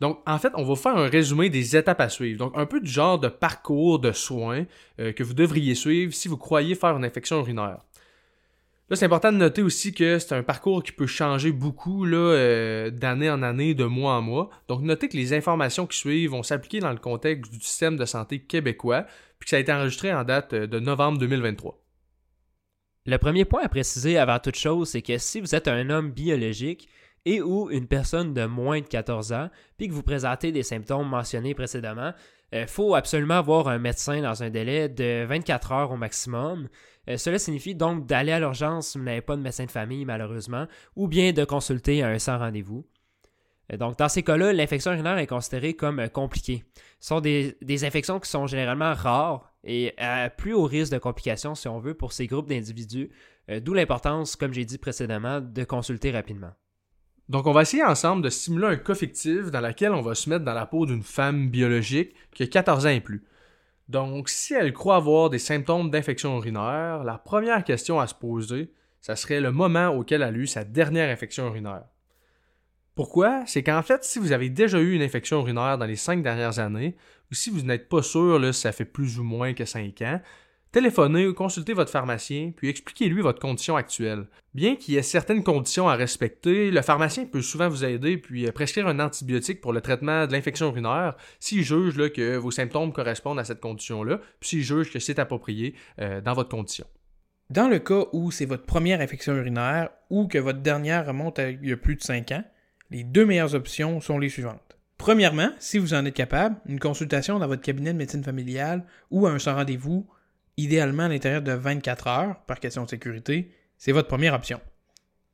Donc, 0.00 0.20
en 0.26 0.38
fait, 0.38 0.52
on 0.54 0.64
va 0.64 0.76
faire 0.76 0.96
un 0.96 1.08
résumé 1.08 1.48
des 1.48 1.76
étapes 1.76 2.00
à 2.00 2.08
suivre. 2.08 2.38
Donc, 2.38 2.52
un 2.56 2.66
peu 2.66 2.80
du 2.80 2.90
genre 2.90 3.18
de 3.18 3.28
parcours 3.28 3.98
de 3.98 4.12
soins 4.12 4.66
euh, 5.00 5.12
que 5.12 5.22
vous 5.22 5.34
devriez 5.34 5.74
suivre 5.74 6.12
si 6.12 6.28
vous 6.28 6.36
croyez 6.36 6.74
faire 6.74 6.96
une 6.96 7.04
infection 7.04 7.40
urinaire. 7.40 7.78
Là, 8.88 8.94
c'est 8.94 9.06
important 9.06 9.32
de 9.32 9.38
noter 9.38 9.62
aussi 9.62 9.92
que 9.92 10.18
c'est 10.18 10.34
un 10.34 10.44
parcours 10.44 10.82
qui 10.82 10.92
peut 10.92 11.06
changer 11.06 11.50
beaucoup 11.50 12.04
là, 12.04 12.18
euh, 12.18 12.90
d'année 12.90 13.28
en 13.28 13.42
année, 13.42 13.74
de 13.74 13.84
mois 13.84 14.12
en 14.12 14.22
mois. 14.22 14.50
Donc, 14.68 14.82
notez 14.82 15.08
que 15.08 15.16
les 15.16 15.32
informations 15.32 15.86
qui 15.86 15.98
suivent 15.98 16.30
vont 16.30 16.42
s'appliquer 16.42 16.80
dans 16.80 16.92
le 16.92 16.98
contexte 16.98 17.50
du 17.50 17.60
système 17.60 17.96
de 17.96 18.04
santé 18.04 18.40
québécois, 18.40 19.06
puis 19.38 19.46
que 19.46 19.50
ça 19.50 19.56
a 19.56 19.60
été 19.60 19.72
enregistré 19.72 20.12
en 20.12 20.24
date 20.24 20.52
euh, 20.52 20.66
de 20.66 20.78
novembre 20.78 21.18
2023. 21.18 21.85
Le 23.06 23.18
premier 23.18 23.44
point 23.44 23.62
à 23.62 23.68
préciser 23.68 24.18
avant 24.18 24.40
toute 24.40 24.56
chose, 24.56 24.90
c'est 24.90 25.02
que 25.02 25.16
si 25.18 25.40
vous 25.40 25.54
êtes 25.54 25.68
un 25.68 25.90
homme 25.90 26.10
biologique, 26.10 26.88
et 27.26 27.42
ou 27.42 27.70
une 27.70 27.88
personne 27.88 28.32
de 28.32 28.46
moins 28.46 28.80
de 28.80 28.86
14 28.86 29.32
ans, 29.32 29.50
puis 29.76 29.88
que 29.88 29.92
vous 29.92 30.04
présentez 30.04 30.52
des 30.52 30.62
symptômes 30.62 31.08
mentionnés 31.08 31.54
précédemment, 31.54 32.12
il 32.52 32.58
euh, 32.58 32.66
faut 32.68 32.94
absolument 32.94 33.42
voir 33.42 33.66
un 33.68 33.78
médecin 33.78 34.22
dans 34.22 34.44
un 34.44 34.50
délai 34.50 34.88
de 34.88 35.24
24 35.24 35.72
heures 35.72 35.90
au 35.90 35.96
maximum. 35.96 36.68
Euh, 37.10 37.16
cela 37.16 37.40
signifie 37.40 37.74
donc 37.74 38.06
d'aller 38.06 38.30
à 38.30 38.38
l'urgence 38.38 38.90
si 38.90 38.98
vous 38.98 39.04
n'avez 39.04 39.20
pas 39.20 39.34
de 39.34 39.42
médecin 39.42 39.64
de 39.64 39.70
famille, 39.72 40.04
malheureusement, 40.04 40.66
ou 40.94 41.08
bien 41.08 41.32
de 41.32 41.44
consulter 41.44 42.04
un 42.04 42.18
sans 42.20 42.38
rendez-vous. 42.38 42.86
Euh, 43.72 43.76
donc, 43.76 43.98
dans 43.98 44.08
ces 44.08 44.22
cas-là, 44.22 44.52
l'infection 44.52 44.92
urinaire 44.92 45.18
est 45.18 45.26
considérée 45.26 45.74
comme 45.74 46.08
compliquée. 46.10 46.62
Ce 47.00 47.08
sont 47.08 47.20
des, 47.20 47.56
des, 47.60 47.84
infections 47.84 48.20
qui 48.20 48.30
sont 48.30 48.46
généralement 48.46 48.94
rares 48.94 49.52
et 49.66 49.92
à 49.98 50.30
plus 50.30 50.54
haut 50.54 50.64
risque 50.64 50.92
de 50.92 50.98
complications, 50.98 51.54
si 51.54 51.68
on 51.68 51.80
veut, 51.80 51.94
pour 51.94 52.12
ces 52.12 52.26
groupes 52.26 52.48
d'individus, 52.48 53.10
d'où 53.60 53.74
l'importance, 53.74 54.36
comme 54.36 54.54
j'ai 54.54 54.64
dit 54.64 54.78
précédemment, 54.78 55.40
de 55.40 55.64
consulter 55.64 56.12
rapidement. 56.12 56.52
Donc, 57.28 57.48
on 57.48 57.52
va 57.52 57.62
essayer 57.62 57.82
ensemble 57.82 58.22
de 58.22 58.30
simuler 58.30 58.68
un 58.68 58.76
cas 58.76 58.94
fictif 58.94 59.50
dans 59.50 59.60
lequel 59.60 59.92
on 59.92 60.00
va 60.00 60.14
se 60.14 60.30
mettre 60.30 60.44
dans 60.44 60.54
la 60.54 60.66
peau 60.66 60.86
d'une 60.86 61.02
femme 61.02 61.50
biologique 61.50 62.14
qui 62.32 62.44
a 62.44 62.46
14 62.46 62.86
ans 62.86 62.90
et 62.90 63.00
plus. 63.00 63.24
Donc, 63.88 64.28
si 64.28 64.54
elle 64.54 64.72
croit 64.72 64.96
avoir 64.96 65.30
des 65.30 65.40
symptômes 65.40 65.90
d'infection 65.90 66.36
urinaire, 66.36 67.02
la 67.02 67.18
première 67.18 67.64
question 67.64 67.98
à 67.98 68.06
se 68.06 68.14
poser, 68.14 68.72
ça 69.00 69.16
serait 69.16 69.40
le 69.40 69.50
moment 69.50 69.88
auquel 69.88 70.22
elle 70.22 70.34
a 70.34 70.38
eu 70.38 70.46
sa 70.46 70.64
dernière 70.64 71.10
infection 71.10 71.48
urinaire. 71.48 71.84
Pourquoi? 72.96 73.44
C'est 73.46 73.62
qu'en 73.62 73.82
fait, 73.82 74.02
si 74.02 74.18
vous 74.18 74.32
avez 74.32 74.50
déjà 74.50 74.80
eu 74.80 74.94
une 74.94 75.02
infection 75.02 75.42
urinaire 75.42 75.78
dans 75.78 75.86
les 75.86 75.96
5 75.96 76.22
dernières 76.22 76.58
années, 76.58 76.96
ou 77.30 77.34
si 77.34 77.50
vous 77.50 77.62
n'êtes 77.62 77.88
pas 77.88 78.02
sûr 78.02 78.40
là, 78.40 78.52
si 78.52 78.62
ça 78.62 78.72
fait 78.72 78.84
plus 78.84 79.20
ou 79.20 79.22
moins 79.22 79.54
que 79.54 79.64
5 79.64 80.02
ans, 80.02 80.20
Téléphonez 80.76 81.26
ou 81.26 81.32
consultez 81.32 81.72
votre 81.72 81.90
pharmacien, 81.90 82.52
puis 82.54 82.68
expliquez-lui 82.68 83.22
votre 83.22 83.40
condition 83.40 83.76
actuelle. 83.76 84.26
Bien 84.52 84.76
qu'il 84.76 84.92
y 84.92 84.96
ait 84.98 85.02
certaines 85.02 85.42
conditions 85.42 85.88
à 85.88 85.94
respecter, 85.94 86.70
le 86.70 86.82
pharmacien 86.82 87.24
peut 87.24 87.40
souvent 87.40 87.70
vous 87.70 87.82
aider 87.82 88.18
puis 88.18 88.46
euh, 88.46 88.52
prescrire 88.52 88.86
un 88.86 89.00
antibiotique 89.00 89.62
pour 89.62 89.72
le 89.72 89.80
traitement 89.80 90.26
de 90.26 90.32
l'infection 90.32 90.68
urinaire 90.68 91.16
s'il 91.40 91.62
juge 91.62 91.96
que 92.12 92.36
vos 92.36 92.50
symptômes 92.50 92.92
correspondent 92.92 93.38
à 93.38 93.44
cette 93.44 93.60
condition-là, 93.60 94.20
puis 94.38 94.50
s'il 94.50 94.62
juge 94.64 94.92
que 94.92 94.98
c'est 94.98 95.18
approprié 95.18 95.74
euh, 95.98 96.20
dans 96.20 96.34
votre 96.34 96.50
condition. 96.50 96.86
Dans 97.48 97.68
le 97.68 97.78
cas 97.78 98.04
où 98.12 98.30
c'est 98.30 98.44
votre 98.44 98.66
première 98.66 99.00
infection 99.00 99.34
urinaire 99.34 99.88
ou 100.10 100.26
que 100.26 100.36
votre 100.36 100.60
dernière 100.60 101.06
remonte 101.06 101.38
à 101.38 101.46
plus 101.80 101.96
de 101.96 102.02
5 102.02 102.32
ans, 102.32 102.44
les 102.90 103.04
deux 103.04 103.26
meilleures 103.26 103.54
options 103.54 104.00
sont 104.00 104.18
les 104.18 104.28
suivantes. 104.28 104.78
Premièrement, 104.98 105.50
si 105.58 105.78
vous 105.78 105.94
en 105.94 106.04
êtes 106.04 106.14
capable, 106.14 106.56
une 106.66 106.80
consultation 106.80 107.38
dans 107.38 107.46
votre 107.46 107.62
cabinet 107.62 107.92
de 107.92 107.98
médecine 107.98 108.24
familiale 108.24 108.84
ou 109.10 109.26
un 109.26 109.38
sans 109.38 109.54
rendez-vous 109.54 110.06
idéalement 110.56 111.04
à 111.04 111.08
l'intérieur 111.08 111.42
de 111.42 111.52
24 111.52 112.06
heures, 112.06 112.36
par 112.46 112.60
question 112.60 112.84
de 112.84 112.90
sécurité, 112.90 113.50
c'est 113.76 113.92
votre 113.92 114.08
première 114.08 114.34
option. 114.34 114.60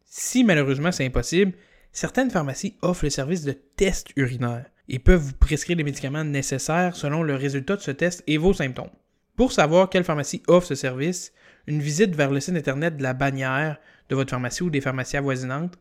Si 0.04 0.44
malheureusement 0.44 0.92
c'est 0.92 1.06
impossible, 1.06 1.52
certaines 1.92 2.30
pharmacies 2.30 2.76
offrent 2.82 3.04
le 3.04 3.10
service 3.10 3.44
de 3.44 3.52
test 3.52 4.08
urinaire 4.16 4.66
et 4.88 4.98
peuvent 4.98 5.20
vous 5.20 5.34
prescrire 5.34 5.76
les 5.76 5.84
médicaments 5.84 6.24
nécessaires 6.24 6.96
selon 6.96 7.22
le 7.22 7.36
résultat 7.36 7.76
de 7.76 7.82
ce 7.82 7.92
test 7.92 8.24
et 8.26 8.36
vos 8.36 8.52
symptômes. 8.52 8.90
Pour 9.36 9.52
savoir 9.52 9.88
quelle 9.88 10.04
pharmacie 10.04 10.42
offre 10.48 10.66
ce 10.66 10.74
service, 10.74 11.32
une 11.66 11.80
visite 11.80 12.14
vers 12.14 12.30
le 12.30 12.40
site 12.40 12.56
internet 12.56 12.96
de 12.96 13.02
la 13.02 13.14
bannière 13.14 13.78
de 14.08 14.14
votre 14.14 14.30
pharmacie 14.30 14.62
ou 14.62 14.70
des 14.70 14.80
pharmacies 14.80 15.16
avoisinantes 15.16 15.78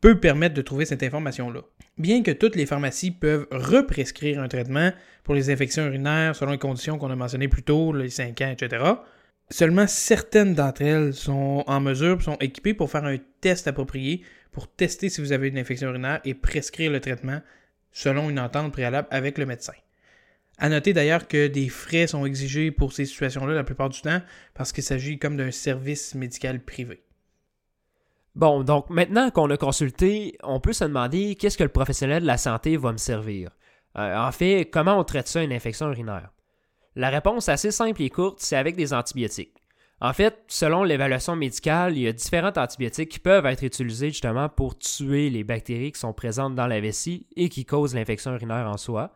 peut 0.00 0.18
permettre 0.18 0.54
de 0.54 0.62
trouver 0.62 0.84
cette 0.84 1.02
information-là. 1.02 1.60
Bien 1.98 2.22
que 2.22 2.30
toutes 2.30 2.56
les 2.56 2.66
pharmacies 2.66 3.10
peuvent 3.10 3.46
represcrire 3.50 4.40
un 4.40 4.48
traitement 4.48 4.92
pour 5.24 5.34
les 5.34 5.50
infections 5.50 5.86
urinaires 5.86 6.34
selon 6.34 6.52
les 6.52 6.58
conditions 6.58 6.98
qu'on 6.98 7.10
a 7.10 7.16
mentionnées 7.16 7.48
plus 7.48 7.62
tôt, 7.62 7.92
les 7.92 8.08
5 8.08 8.40
ans, 8.40 8.50
etc., 8.50 8.84
seulement 9.50 9.86
certaines 9.86 10.54
d'entre 10.54 10.82
elles 10.82 11.12
sont 11.12 11.64
en 11.66 11.80
mesure, 11.80 12.22
sont 12.22 12.36
équipées 12.40 12.74
pour 12.74 12.90
faire 12.90 13.04
un 13.04 13.16
test 13.40 13.66
approprié 13.68 14.22
pour 14.52 14.68
tester 14.68 15.08
si 15.08 15.20
vous 15.20 15.32
avez 15.32 15.48
une 15.48 15.58
infection 15.58 15.88
urinaire 15.88 16.20
et 16.24 16.34
prescrire 16.34 16.90
le 16.90 17.00
traitement 17.00 17.40
selon 17.92 18.30
une 18.30 18.40
entente 18.40 18.72
préalable 18.72 19.08
avec 19.10 19.38
le 19.38 19.46
médecin. 19.46 19.74
À 20.58 20.68
noter 20.68 20.92
d'ailleurs 20.92 21.26
que 21.26 21.46
des 21.46 21.68
frais 21.68 22.06
sont 22.06 22.26
exigés 22.26 22.70
pour 22.70 22.92
ces 22.92 23.06
situations-là 23.06 23.54
la 23.54 23.64
plupart 23.64 23.88
du 23.88 24.00
temps 24.00 24.20
parce 24.54 24.72
qu'il 24.72 24.84
s'agit 24.84 25.18
comme 25.18 25.36
d'un 25.36 25.50
service 25.50 26.14
médical 26.14 26.60
privé. 26.60 27.02
Bon, 28.36 28.62
donc 28.62 28.90
maintenant 28.90 29.30
qu'on 29.30 29.50
a 29.50 29.56
consulté, 29.56 30.36
on 30.42 30.60
peut 30.60 30.72
se 30.72 30.84
demander 30.84 31.34
qu'est-ce 31.34 31.58
que 31.58 31.64
le 31.64 31.68
professionnel 31.68 32.22
de 32.22 32.26
la 32.26 32.38
santé 32.38 32.76
va 32.76 32.92
me 32.92 32.96
servir. 32.96 33.50
Euh, 33.98 34.16
en 34.16 34.30
fait, 34.30 34.70
comment 34.70 34.98
on 34.98 35.04
traite 35.04 35.28
ça 35.28 35.42
une 35.42 35.52
infection 35.52 35.88
urinaire? 35.88 36.30
La 36.94 37.10
réponse 37.10 37.48
assez 37.48 37.70
simple 37.70 38.02
et 38.02 38.10
courte, 38.10 38.38
c'est 38.40 38.56
avec 38.56 38.76
des 38.76 38.92
antibiotiques. 38.94 39.56
En 40.00 40.12
fait, 40.12 40.38
selon 40.48 40.82
l'évaluation 40.82 41.36
médicale, 41.36 41.96
il 41.96 42.02
y 42.02 42.08
a 42.08 42.12
différents 42.12 42.56
antibiotiques 42.56 43.10
qui 43.10 43.18
peuvent 43.18 43.44
être 43.46 43.62
utilisés 43.62 44.08
justement 44.08 44.48
pour 44.48 44.78
tuer 44.78 45.28
les 45.28 45.44
bactéries 45.44 45.92
qui 45.92 46.00
sont 46.00 46.14
présentes 46.14 46.54
dans 46.54 46.66
la 46.66 46.80
vessie 46.80 47.26
et 47.36 47.48
qui 47.50 47.66
causent 47.66 47.94
l'infection 47.94 48.32
urinaire 48.32 48.66
en 48.66 48.78
soi. 48.78 49.12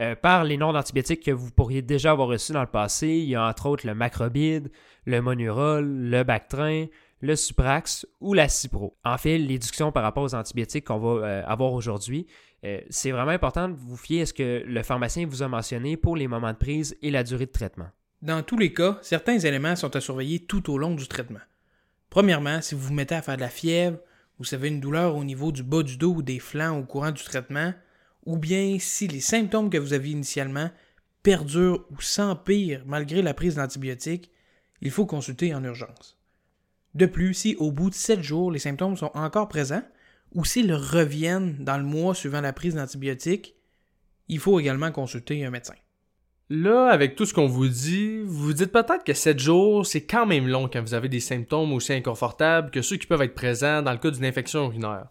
Euh, 0.00 0.14
par 0.14 0.44
les 0.44 0.58
noms 0.58 0.72
d'antibiotiques 0.72 1.24
que 1.24 1.30
vous 1.30 1.50
pourriez 1.50 1.80
déjà 1.80 2.10
avoir 2.10 2.28
reçus 2.28 2.52
dans 2.52 2.60
le 2.60 2.66
passé, 2.66 3.08
il 3.08 3.24
y 3.30 3.36
a 3.36 3.44
entre 3.44 3.66
autres 3.66 3.86
le 3.86 3.94
macrobide, 3.94 4.70
le 5.06 5.22
monurol, 5.22 5.86
le 5.86 6.22
bactrin, 6.24 6.86
le 7.20 7.36
suprax 7.36 8.06
ou 8.20 8.34
la 8.34 8.48
cipro. 8.48 8.96
En 9.04 9.18
fait, 9.18 9.38
l'éducation 9.38 9.92
par 9.92 10.02
rapport 10.02 10.22
aux 10.22 10.34
antibiotiques 10.34 10.86
qu'on 10.86 10.98
va 10.98 11.26
euh, 11.26 11.42
avoir 11.46 11.72
aujourd'hui, 11.72 12.26
euh, 12.64 12.80
c'est 12.90 13.10
vraiment 13.10 13.30
important 13.30 13.68
de 13.68 13.74
vous 13.74 13.96
fier 13.96 14.22
à 14.22 14.26
ce 14.26 14.32
que 14.32 14.62
le 14.64 14.82
pharmacien 14.82 15.26
vous 15.26 15.42
a 15.42 15.48
mentionné 15.48 15.96
pour 15.96 16.16
les 16.16 16.28
moments 16.28 16.52
de 16.52 16.58
prise 16.58 16.96
et 17.02 17.10
la 17.10 17.22
durée 17.22 17.46
de 17.46 17.52
traitement. 17.52 17.88
Dans 18.22 18.42
tous 18.42 18.58
les 18.58 18.72
cas, 18.72 18.98
certains 19.02 19.38
éléments 19.38 19.76
sont 19.76 19.94
à 19.94 20.00
surveiller 20.00 20.40
tout 20.40 20.72
au 20.72 20.78
long 20.78 20.94
du 20.94 21.06
traitement. 21.06 21.40
Premièrement, 22.10 22.60
si 22.60 22.74
vous 22.74 22.88
vous 22.88 22.94
mettez 22.94 23.14
à 23.14 23.22
faire 23.22 23.36
de 23.36 23.42
la 23.42 23.48
fièvre, 23.48 23.98
ou 24.38 24.44
vous 24.44 24.54
avez 24.54 24.68
une 24.68 24.80
douleur 24.80 25.14
au 25.14 25.24
niveau 25.24 25.52
du 25.52 25.62
bas 25.62 25.82
du 25.82 25.96
dos 25.96 26.14
ou 26.14 26.22
des 26.22 26.38
flancs 26.38 26.78
au 26.78 26.84
courant 26.84 27.12
du 27.12 27.22
traitement, 27.22 27.74
ou 28.26 28.36
bien 28.36 28.76
si 28.80 29.06
les 29.06 29.20
symptômes 29.20 29.70
que 29.70 29.78
vous 29.78 29.92
aviez 29.92 30.12
initialement 30.12 30.70
perdurent 31.22 31.84
ou 31.90 32.00
s'empirent 32.00 32.82
malgré 32.86 33.22
la 33.22 33.34
prise 33.34 33.56
d'antibiotiques, 33.56 34.30
il 34.80 34.90
faut 34.90 35.06
consulter 35.06 35.54
en 35.54 35.62
urgence. 35.64 36.17
De 36.98 37.06
plus, 37.06 37.32
si 37.32 37.54
au 37.60 37.70
bout 37.70 37.90
de 37.90 37.94
7 37.94 38.24
jours 38.24 38.50
les 38.50 38.58
symptômes 38.58 38.96
sont 38.96 39.12
encore 39.14 39.46
présents, 39.46 39.84
ou 40.34 40.44
s'ils 40.44 40.74
reviennent 40.74 41.54
dans 41.60 41.78
le 41.78 41.84
mois 41.84 42.12
suivant 42.12 42.40
la 42.40 42.52
prise 42.52 42.74
d'antibiotiques, 42.74 43.54
il 44.26 44.40
faut 44.40 44.58
également 44.58 44.90
consulter 44.90 45.44
un 45.44 45.50
médecin. 45.50 45.76
Là, 46.50 46.88
avec 46.88 47.14
tout 47.14 47.24
ce 47.24 47.32
qu'on 47.32 47.46
vous 47.46 47.68
dit, 47.68 48.18
vous 48.24 48.46
vous 48.46 48.52
dites 48.52 48.72
peut-être 48.72 49.04
que 49.04 49.12
7 49.12 49.38
jours, 49.38 49.86
c'est 49.86 50.06
quand 50.06 50.26
même 50.26 50.48
long 50.48 50.68
quand 50.68 50.80
vous 50.80 50.94
avez 50.94 51.08
des 51.08 51.20
symptômes 51.20 51.72
aussi 51.72 51.92
inconfortables 51.92 52.72
que 52.72 52.82
ceux 52.82 52.96
qui 52.96 53.06
peuvent 53.06 53.22
être 53.22 53.34
présents 53.34 53.80
dans 53.80 53.92
le 53.92 53.98
cas 53.98 54.10
d'une 54.10 54.24
infection 54.24 54.66
urinaire. 54.66 55.06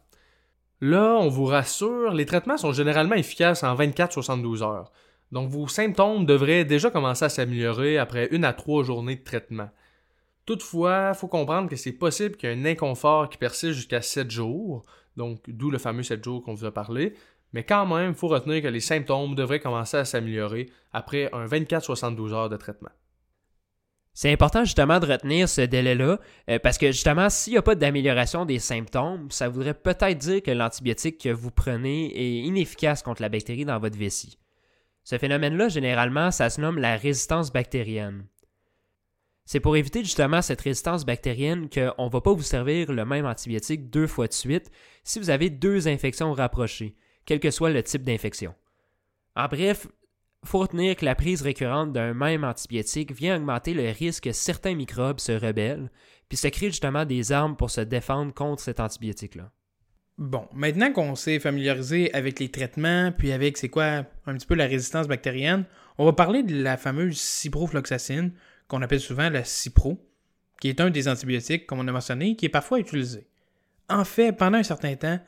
Là, 0.82 1.15
on 1.22 1.29
vous 1.29 1.46
rassure, 1.46 2.12
les 2.12 2.25
traitements 2.25 2.58
sont 2.58 2.74
généralement 2.74 3.15
efficaces 3.15 3.63
en 3.63 3.74
24-72 3.75 4.62
heures. 4.62 4.91
Donc 5.32 5.50
vos 5.50 5.70
symptômes 5.70 6.25
devraient 6.25 6.65
déjà 6.65 6.91
commencer 6.91 7.24
à 7.24 7.29
s'améliorer 7.29 7.98
après 7.98 8.27
une 8.32 8.44
à 8.44 8.51
trois 8.51 8.84
journées 8.84 9.15
de 9.15 9.24
traitement. 9.24 9.70
Toutefois, 10.48 11.12
il 11.13 11.18
faut 11.18 11.27
comprendre 11.27 11.70
que 11.70 11.75
c'est 11.75 11.92
possible 11.92 12.38
qu'il 12.38 12.50
y 12.50 12.54
ait 12.54 12.56
un 12.56 12.63
inconfort 12.63 13.27
qui 13.27 13.38
persiste 13.38 13.74
jusqu'à 13.74 14.01
7 14.01 14.32
jours, 14.32 14.86
donc 15.18 15.42
d'où 15.50 15.70
le 15.70 15.77
fameux 15.77 16.04
7 16.04 16.24
jours 16.24 16.42
qu'on 16.42 16.54
vous 16.54 16.63
a 16.63 16.74
parlé, 16.74 17.16
mais 17.51 17.63
quand 17.63 17.86
même, 17.86 18.12
il 18.12 18.16
faut 18.16 18.30
retenir 18.30 18.62
que 18.62 18.70
les 18.70 18.80
symptômes 18.80 19.36
devraient 19.36 19.60
commencer 19.60 19.98
à 19.98 20.06
s'améliorer 20.06 20.70
après 20.94 21.30
un 21.34 21.46
24-72 21.48 22.34
heures 22.34 22.50
de 22.50 22.56
traitement. 22.56 22.92
C'est 24.13 24.32
important 24.32 24.63
justement 24.63 25.01
de 25.01 25.06
retenir 25.06 25.50
ce 25.50 25.62
délai-là, 25.62 26.18
euh, 26.50 26.60
parce 26.60 26.77
que 26.77 26.88
justement, 26.88 27.30
s'il 27.30 27.54
n'y 27.54 27.60
a 27.60 27.62
pas 27.62 27.75
d'amélioration 27.75 28.46
des 28.46 28.60
symptômes, 28.60 29.30
ça 29.30 29.50
voudrait 29.50 29.74
peut-être 29.74 30.18
dire 30.18 30.42
que 30.42 30.51
l'antibiotique 30.51 31.22
que 31.22 31.30
vous 31.30 31.51
prenez 31.51 32.06
est 32.18 32.39
inefficace 32.46 33.04
contre 33.04 33.22
la 33.22 33.30
bactérie 33.30 33.66
dans 33.66 33.80
votre 33.80 33.98
vessie. 33.98 34.39
Ce 35.04 35.18
phénomène-là, 35.18 35.68
généralement, 35.68 36.32
ça 36.32 36.50
se 36.50 36.62
nomme 36.62 36.80
la 36.80 36.96
résistance 36.96 37.51
bactérienne. 37.51 38.25
C'est 39.48 39.62
pour 39.62 39.77
éviter 39.77 40.04
justement 40.04 40.42
cette 40.42 40.60
résistance 40.60 41.06
bactérienne 41.06 41.70
qu'on 41.70 42.06
ne 42.06 42.12
va 42.12 42.20
pas 42.20 42.34
vous 42.34 42.44
servir 42.44 42.92
le 42.92 43.06
même 43.06 43.25
antibiotique 43.25 43.89
deux 43.89 44.06
fois 44.06 44.27
de 44.27 44.34
suite 44.34 44.70
si 45.06 45.20
vous 45.20 45.30
avez 45.30 45.50
deux 45.50 45.88
infections 45.88 46.34
rapprochées 46.34 46.96
quel 47.25 47.39
que 47.39 47.51
soit 47.51 47.70
le 47.70 47.84
type 47.84 48.04
d'infection. 48.04 48.56
En 49.36 49.48
bref, 49.48 49.88
il 50.44 50.50
faut 50.50 50.60
retenir 50.60 50.96
que 50.96 51.06
la 51.06 51.16
prise 51.16 51.44
récurrente 51.44 51.94
d'un 51.94 52.13
même 52.13 52.44
antibiotique 52.44 53.13
vient 53.13 53.38
augmenter 53.38 53.74
le 53.74 53.89
risque 53.89 54.24
que 54.24 54.32
certains 54.32 54.75
microbes 54.75 55.20
se 55.20 55.34
rebellent, 55.34 55.92
puis 56.27 56.38
se 56.38 56.48
créent 56.48 56.68
justement 56.68 57.06
des 57.06 57.32
armes 57.32 57.56
pour 57.56 57.70
se 57.70 57.82
défendre 57.82 58.34
contre 58.34 58.62
cet 58.62 58.80
antibiotique-là. 58.80 59.51
Bon, 60.18 60.48
maintenant 60.54 60.92
qu'on 60.92 61.16
s'est 61.16 61.39
familiarisé 61.39 62.12
avec 62.13 62.39
les 62.39 62.50
traitements, 62.50 63.12
puis 63.16 63.32
avec 63.32 63.58
c'est 63.58 63.70
quoi 63.70 64.06
un 64.25 64.34
petit 64.36 64.48
peu 64.48 64.56
la 64.56 64.66
résistance 64.66 65.08
bactérienne, 65.08 65.66
on 65.98 66.06
va 66.06 66.13
parler 66.13 66.44
de 66.44 66.62
la 66.62 66.77
fameuse 66.77 67.20
ciprofloxacine, 67.20 68.32
qu'on 68.68 68.82
appelle 68.82 69.00
souvent 69.00 69.30
la 69.30 69.44
cipro, 69.44 70.04
qui 70.60 70.70
est 70.70 70.82
un 70.82 70.90
des 70.90 71.08
antibiotiques, 71.08 71.68
comme 71.68 71.80
on 71.80 71.88
a 71.88 71.92
mentionné, 71.92 72.36
qui 72.36 72.46
est 72.46 72.50
parfois 72.50 72.80
utilisé. 72.80 73.28
En 73.90 74.04
fait, 74.04 74.34
pendant 74.34 74.58
un 74.58 74.64
certain 74.64 74.96
temps, 74.96 75.20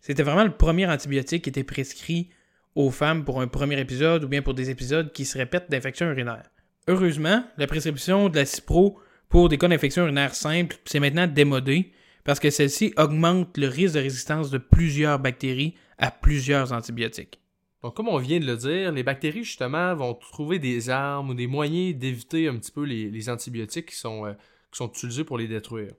c'était 0.00 0.22
vraiment 0.22 0.44
le 0.44 0.56
premier 0.56 0.86
antibiotique 0.86 1.44
qui 1.44 1.50
était 1.50 1.64
prescrit 1.64 2.30
aux 2.74 2.90
femmes 2.90 3.24
pour 3.24 3.40
un 3.40 3.48
premier 3.48 3.80
épisode 3.80 4.24
ou 4.24 4.28
bien 4.28 4.42
pour 4.42 4.54
des 4.54 4.70
épisodes 4.70 5.12
qui 5.12 5.24
se 5.24 5.36
répètent 5.38 5.70
d'infections 5.70 6.06
urinaires. 6.06 6.50
Heureusement, 6.88 7.44
la 7.56 7.66
prescription 7.66 8.28
de 8.28 8.36
la 8.36 8.46
Cipro 8.46 9.00
pour 9.28 9.48
des 9.48 9.58
cas 9.58 9.68
d'infection 9.68 10.04
urinaire 10.04 10.34
simples, 10.34 10.76
c'est 10.84 11.00
maintenant 11.00 11.26
démodé 11.26 11.92
parce 12.22 12.38
que 12.38 12.50
celle-ci 12.50 12.92
augmente 12.96 13.56
le 13.56 13.68
risque 13.68 13.94
de 13.94 14.00
résistance 14.00 14.50
de 14.50 14.58
plusieurs 14.58 15.18
bactéries 15.18 15.74
à 15.98 16.10
plusieurs 16.10 16.72
antibiotiques. 16.72 17.40
Donc, 17.82 17.94
comme 17.94 18.08
on 18.08 18.18
vient 18.18 18.40
de 18.40 18.46
le 18.46 18.56
dire, 18.56 18.92
les 18.92 19.02
bactéries, 19.02 19.44
justement, 19.44 19.94
vont 19.94 20.14
trouver 20.14 20.58
des 20.58 20.90
armes 20.90 21.30
ou 21.30 21.34
des 21.34 21.46
moyens 21.46 21.96
d'éviter 21.96 22.48
un 22.48 22.56
petit 22.56 22.72
peu 22.72 22.84
les, 22.84 23.28
antibiotiques 23.28 23.86
qui 23.86 23.96
sont, 23.96 24.26
euh, 24.26 24.32
qui 24.72 24.78
sont 24.78 24.88
utilisés 24.88 25.24
pour 25.24 25.38
les 25.38 25.46
détruire. 25.46 25.92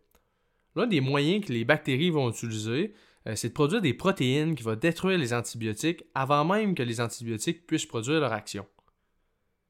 L'un 0.75 0.87
des 0.87 1.01
moyens 1.01 1.45
que 1.45 1.53
les 1.53 1.65
bactéries 1.65 2.09
vont 2.09 2.29
utiliser, 2.29 2.93
euh, 3.27 3.35
c'est 3.35 3.49
de 3.49 3.53
produire 3.53 3.81
des 3.81 3.93
protéines 3.93 4.55
qui 4.55 4.63
vont 4.63 4.75
détruire 4.75 5.17
les 5.17 5.33
antibiotiques 5.33 6.03
avant 6.13 6.45
même 6.45 6.75
que 6.75 6.83
les 6.83 7.01
antibiotiques 7.01 7.65
puissent 7.67 7.85
produire 7.85 8.19
leur 8.19 8.33
action. 8.33 8.65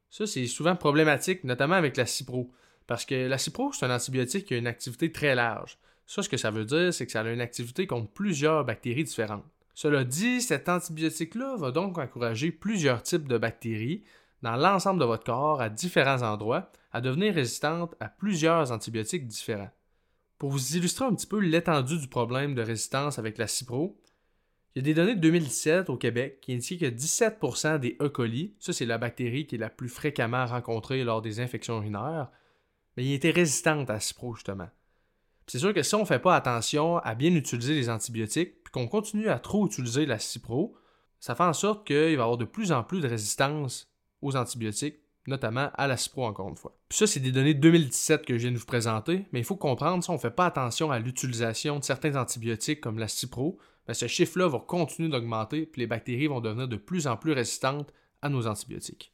Ça, 0.09 0.25
c'est 0.25 0.47
souvent 0.47 0.75
problématique, 0.75 1.43
notamment 1.43 1.75
avec 1.75 1.97
la 1.97 2.05
cipro, 2.05 2.51
parce 2.87 3.05
que 3.05 3.27
la 3.27 3.37
cipro, 3.37 3.71
c'est 3.73 3.85
un 3.85 3.95
antibiotique 3.95 4.45
qui 4.45 4.53
a 4.53 4.57
une 4.57 4.67
activité 4.67 5.11
très 5.11 5.35
large. 5.35 5.77
Ça, 6.05 6.23
ce 6.23 6.29
que 6.29 6.37
ça 6.37 6.51
veut 6.51 6.65
dire, 6.65 6.93
c'est 6.93 7.05
que 7.05 7.11
ça 7.11 7.21
a 7.21 7.29
une 7.29 7.41
activité 7.41 7.85
contre 7.85 8.09
plusieurs 8.11 8.63
bactéries 8.63 9.03
différentes. 9.03 9.43
Cela 9.77 10.03
dit, 10.03 10.41
cet 10.41 10.69
antibiotique-là 10.69 11.55
va 11.55 11.69
donc 11.69 11.99
encourager 11.99 12.51
plusieurs 12.51 13.03
types 13.03 13.27
de 13.27 13.37
bactéries 13.37 14.03
dans 14.41 14.55
l'ensemble 14.55 14.99
de 14.99 15.05
votre 15.05 15.23
corps 15.23 15.61
à 15.61 15.69
différents 15.69 16.23
endroits 16.23 16.71
à 16.91 16.99
devenir 16.99 17.35
résistantes 17.35 17.93
à 17.99 18.07
plusieurs 18.07 18.71
antibiotiques 18.71 19.27
différents. 19.27 19.69
Pour 20.39 20.49
vous 20.49 20.75
illustrer 20.75 21.05
un 21.05 21.13
petit 21.13 21.27
peu 21.27 21.37
l'étendue 21.37 21.99
du 21.99 22.07
problème 22.07 22.55
de 22.55 22.63
résistance 22.63 23.19
avec 23.19 23.37
la 23.37 23.45
cipro, 23.45 24.01
il 24.73 24.79
y 24.79 24.81
a 24.81 24.83
des 24.85 24.95
données 24.95 25.13
de 25.13 25.21
2017 25.21 25.91
au 25.91 25.97
Québec 25.97 26.39
qui 26.41 26.53
indiquent 26.53 26.81
que 26.81 26.85
17% 26.87 27.77
des 27.77 27.97
E. 28.01 28.09
coli, 28.09 28.55
ça 28.59 28.73
c'est 28.73 28.87
la 28.87 28.97
bactérie 28.97 29.45
qui 29.45 29.57
est 29.57 29.59
la 29.59 29.69
plus 29.69 29.89
fréquemment 29.89 30.47
rencontrée 30.47 31.03
lors 31.03 31.21
des 31.21 31.39
infections 31.39 31.77
urinaires, 31.77 32.31
mais 32.95 33.05
il 33.05 33.13
était 33.13 33.29
résistante 33.29 33.91
à 33.91 33.93
la 33.93 33.99
cipro 33.99 34.33
justement. 34.33 34.69
C'est 35.47 35.59
sûr 35.59 35.73
que 35.73 35.81
si 35.81 35.95
on 35.95 36.01
ne 36.01 36.05
fait 36.05 36.19
pas 36.19 36.35
attention 36.35 36.97
à 36.97 37.15
bien 37.15 37.33
utiliser 37.33 37.73
les 37.73 37.89
antibiotiques, 37.89 38.63
puis 38.63 38.71
qu'on 38.71 38.87
continue 38.87 39.29
à 39.29 39.39
trop 39.39 39.65
utiliser 39.65 40.05
la 40.05 40.19
cipro, 40.19 40.75
ça 41.19 41.35
fait 41.35 41.43
en 41.43 41.53
sorte 41.53 41.87
qu'il 41.87 41.95
va 41.95 42.09
y 42.09 42.13
avoir 42.13 42.37
de 42.37 42.45
plus 42.45 42.71
en 42.71 42.83
plus 42.83 43.01
de 43.01 43.07
résistance 43.07 43.89
aux 44.21 44.35
antibiotiques 44.35 44.99
notamment 45.27 45.69
à 45.75 45.87
la 45.87 45.97
CIPRO 45.97 46.25
encore 46.25 46.47
une 46.47 46.55
fois. 46.55 46.75
Puis 46.89 46.97
ça, 46.97 47.05
c'est 47.07 47.19
des 47.19 47.31
données 47.31 47.53
de 47.53 47.59
2017 47.59 48.25
que 48.25 48.37
je 48.37 48.43
viens 48.43 48.51
de 48.51 48.57
vous 48.57 48.65
présenter, 48.65 49.25
mais 49.31 49.39
il 49.39 49.45
faut 49.45 49.57
comprendre, 49.57 50.03
si 50.03 50.09
on 50.09 50.13
ne 50.13 50.19
fait 50.19 50.31
pas 50.31 50.45
attention 50.45 50.89
à 50.89 50.99
l'utilisation 50.99 51.79
de 51.79 51.83
certains 51.83 52.15
antibiotiques 52.15 52.81
comme 52.81 52.97
la 52.97 53.09
CIPRO, 53.09 53.59
ben 53.85 53.93
ce 53.93 54.07
chiffre-là 54.07 54.47
va 54.47 54.59
continuer 54.59 55.09
d'augmenter, 55.09 55.65
puis 55.65 55.81
les 55.81 55.87
bactéries 55.87 56.27
vont 56.27 56.39
devenir 56.41 56.67
de 56.67 56.77
plus 56.77 57.07
en 57.07 57.17
plus 57.17 57.33
résistantes 57.33 57.93
à 58.21 58.29
nos 58.29 58.47
antibiotiques. 58.47 59.13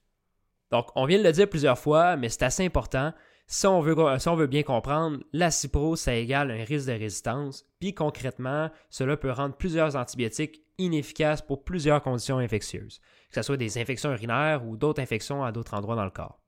Donc, 0.72 0.88
on 0.96 1.06
vient 1.06 1.18
de 1.18 1.24
le 1.24 1.32
dire 1.32 1.50
plusieurs 1.50 1.78
fois, 1.78 2.16
mais 2.16 2.30
c'est 2.30 2.44
assez 2.44 2.66
important. 2.66 3.14
Si 3.46 3.68
on, 3.68 3.82
veut, 3.82 4.48
bien 4.48 4.64
comprendre, 4.64 5.20
la 5.32 5.52
cipro, 5.52 5.96
ça 5.96 6.16
égale 6.16 6.52
un 6.52 6.64
risque 6.64 6.88
de 6.88 6.94
résistance, 6.94 7.66
puis 7.80 7.94
concrètement, 7.94 8.72
cela 8.90 9.18
peut 9.18 9.32
rendre 9.32 9.56
plusieurs 9.56 9.96
antibiotiques 9.96 10.62
inefficaces 10.80 11.42
pour 11.42 11.64
plusieurs 11.64 12.02
conditions 12.02 12.40
infectieuses 12.40 13.00
que 13.34 13.42
ce 13.42 13.46
soit 13.46 13.58
des 13.58 13.78
infections 13.80 14.12
urinaires 14.12 14.66
ou 14.66 14.78
d'autres 14.78 15.02
infections 15.02 15.44
à 15.44 15.52
d'autres 15.52 15.74
endroits 15.74 15.96
dans 15.96 16.06
le 16.06 16.12
corps. 16.12 16.40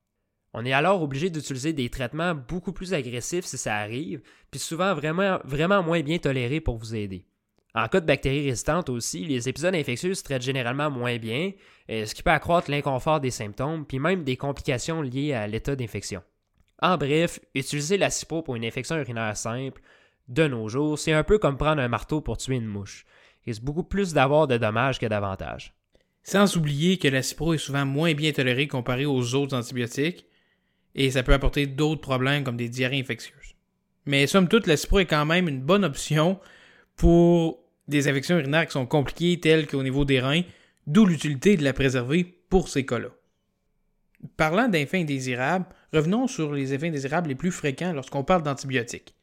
On 0.53 0.63
est 0.63 0.71
alors 0.71 1.01
obligé 1.01 1.29
d'utiliser 1.29 1.73
des 1.73 1.89
traitements 1.89 2.35
beaucoup 2.35 2.71
plus 2.71 2.93
agressifs 2.93 3.45
si 3.45 3.57
ça 3.57 3.75
arrive, 3.75 4.21
puis 4.51 4.59
souvent 4.59 4.93
vraiment, 4.93 5.39
vraiment 5.43 5.83
moins 5.83 6.01
bien 6.01 6.17
tolérés 6.17 6.61
pour 6.61 6.77
vous 6.77 6.95
aider. 6.95 7.25
En 7.73 7.89
cas 7.89 7.99
de 7.99 8.05
bactéries 8.05 8.45
résistantes 8.45 8.87
aussi, 8.87 9.25
les 9.25 9.49
épisodes 9.49 9.75
infectieux 9.75 10.13
se 10.13 10.23
traitent 10.23 10.43
généralement 10.43 10.89
moins 10.89 11.17
bien, 11.17 11.51
euh, 11.89 12.05
ce 12.05 12.15
qui 12.15 12.23
peut 12.23 12.29
accroître 12.29 12.71
l'inconfort 12.71 13.19
des 13.19 13.31
symptômes, 13.31 13.85
puis 13.85 13.99
même 13.99 14.23
des 14.23 14.37
complications 14.37 15.01
liées 15.01 15.33
à 15.33 15.45
l'état 15.47 15.75
d'infection. 15.75 16.21
En 16.85 16.97
bref, 16.97 17.39
utiliser 17.55 17.97
la 17.97 18.11
cipro 18.11 18.43
pour 18.43 18.55
une 18.55 18.63
infection 18.63 18.95
urinaire 18.95 19.35
simple, 19.35 19.81
de 20.27 20.47
nos 20.47 20.69
jours, 20.69 20.99
c'est 20.99 21.13
un 21.13 21.23
peu 21.23 21.39
comme 21.39 21.57
prendre 21.57 21.81
un 21.81 21.87
marteau 21.87 22.21
pour 22.21 22.37
tuer 22.37 22.57
une 22.57 22.67
mouche. 22.67 23.07
Il 23.43 23.49
risque 23.49 23.63
beaucoup 23.63 23.83
plus 23.83 24.13
d'avoir 24.13 24.45
de 24.45 24.59
dommages 24.59 24.99
que 24.99 25.07
d'avantages. 25.07 25.73
Sans 26.21 26.55
oublier 26.57 26.99
que 26.99 27.07
la 27.07 27.23
cipro 27.23 27.55
est 27.55 27.57
souvent 27.57 27.87
moins 27.87 28.13
bien 28.13 28.31
tolérée 28.33 28.67
comparée 28.67 29.07
aux 29.07 29.33
autres 29.33 29.57
antibiotiques, 29.57 30.27
et 30.93 31.09
ça 31.09 31.23
peut 31.23 31.33
apporter 31.33 31.65
d'autres 31.65 32.01
problèmes 32.01 32.43
comme 32.43 32.55
des 32.55 32.69
diarrhées 32.69 32.99
infectieuses. 32.99 33.55
Mais 34.05 34.27
somme 34.27 34.47
toute, 34.47 34.67
la 34.67 34.77
cipro 34.77 34.99
est 34.99 35.07
quand 35.07 35.25
même 35.25 35.49
une 35.49 35.61
bonne 35.61 35.85
option 35.85 36.39
pour 36.97 37.63
des 37.87 38.07
infections 38.07 38.37
urinaires 38.37 38.67
qui 38.67 38.73
sont 38.73 38.85
compliquées, 38.85 39.39
telles 39.39 39.65
qu'au 39.65 39.81
niveau 39.81 40.05
des 40.05 40.19
reins, 40.19 40.43
d'où 40.85 41.07
l'utilité 41.07 41.57
de 41.57 41.63
la 41.63 41.73
préserver 41.73 42.25
pour 42.47 42.69
ces 42.69 42.85
cas-là. 42.85 43.09
Parlant 44.37 44.67
d'effets 44.67 45.01
indésirables, 45.01 45.65
revenons 45.93 46.27
sur 46.27 46.53
les 46.53 46.73
effets 46.73 46.87
indésirables 46.87 47.29
les 47.29 47.35
plus 47.35 47.51
fréquents 47.51 47.93
lorsqu'on 47.93 48.23
parle 48.23 48.43
d'antibiotiques. 48.43 49.15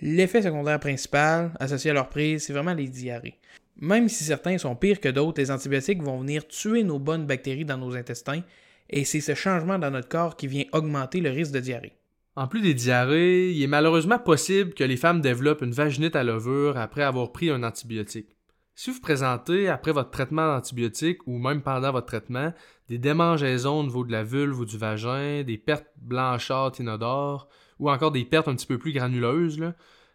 L'effet 0.00 0.42
secondaire 0.42 0.80
principal 0.80 1.52
associé 1.60 1.90
à 1.90 1.94
leur 1.94 2.08
prise, 2.08 2.44
c'est 2.44 2.52
vraiment 2.52 2.74
les 2.74 2.88
diarrhées. 2.88 3.38
Même 3.76 4.08
si 4.08 4.24
certains 4.24 4.58
sont 4.58 4.74
pires 4.74 5.00
que 5.00 5.08
d'autres, 5.08 5.40
les 5.40 5.50
antibiotiques 5.50 6.02
vont 6.02 6.20
venir 6.20 6.46
tuer 6.48 6.82
nos 6.82 6.98
bonnes 6.98 7.26
bactéries 7.26 7.64
dans 7.64 7.78
nos 7.78 7.96
intestins, 7.96 8.42
et 8.88 9.04
c'est 9.04 9.20
ce 9.20 9.34
changement 9.34 9.78
dans 9.78 9.90
notre 9.90 10.08
corps 10.08 10.36
qui 10.36 10.46
vient 10.46 10.64
augmenter 10.72 11.20
le 11.20 11.30
risque 11.30 11.52
de 11.52 11.60
diarrhée. 11.60 11.92
En 12.36 12.46
plus 12.46 12.60
des 12.60 12.74
diarrhées, 12.74 13.52
il 13.52 13.62
est 13.62 13.66
malheureusement 13.66 14.18
possible 14.18 14.74
que 14.74 14.84
les 14.84 14.96
femmes 14.96 15.20
développent 15.20 15.62
une 15.62 15.72
vaginite 15.72 16.16
à 16.16 16.24
levure 16.24 16.76
après 16.78 17.02
avoir 17.02 17.32
pris 17.32 17.50
un 17.50 17.62
antibiotique. 17.62 18.36
Si 18.82 18.90
vous 18.90 19.00
présentez 19.00 19.68
après 19.68 19.92
votre 19.92 20.08
traitement 20.08 20.54
d'antibiotique 20.54 21.26
ou 21.26 21.36
même 21.36 21.60
pendant 21.60 21.92
votre 21.92 22.06
traitement 22.06 22.54
des 22.88 22.96
démangeaisons 22.96 23.80
au 23.80 23.82
niveau 23.82 24.04
de 24.04 24.10
la 24.10 24.24
vulve 24.24 24.58
ou 24.58 24.64
du 24.64 24.78
vagin, 24.78 25.42
des 25.42 25.58
pertes 25.58 25.84
blanchâtres 25.98 26.80
inodores 26.80 27.46
ou 27.78 27.90
encore 27.90 28.10
des 28.10 28.24
pertes 28.24 28.48
un 28.48 28.54
petit 28.54 28.66
peu 28.66 28.78
plus 28.78 28.94
granuleuses, 28.94 29.60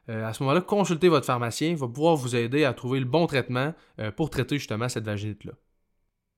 euh, 0.09 0.25
à 0.25 0.33
ce 0.33 0.41
moment-là, 0.41 0.61
consultez 0.61 1.09
votre 1.09 1.27
pharmacien, 1.27 1.69
il 1.69 1.75
va 1.75 1.87
pouvoir 1.87 2.15
vous 2.15 2.35
aider 2.35 2.63
à 2.63 2.73
trouver 2.73 2.99
le 2.99 3.05
bon 3.05 3.27
traitement 3.27 3.71
euh, 3.99 4.09
pour 4.09 4.31
traiter 4.31 4.57
justement 4.57 4.89
cette 4.89 5.05
vaginite-là. 5.05 5.51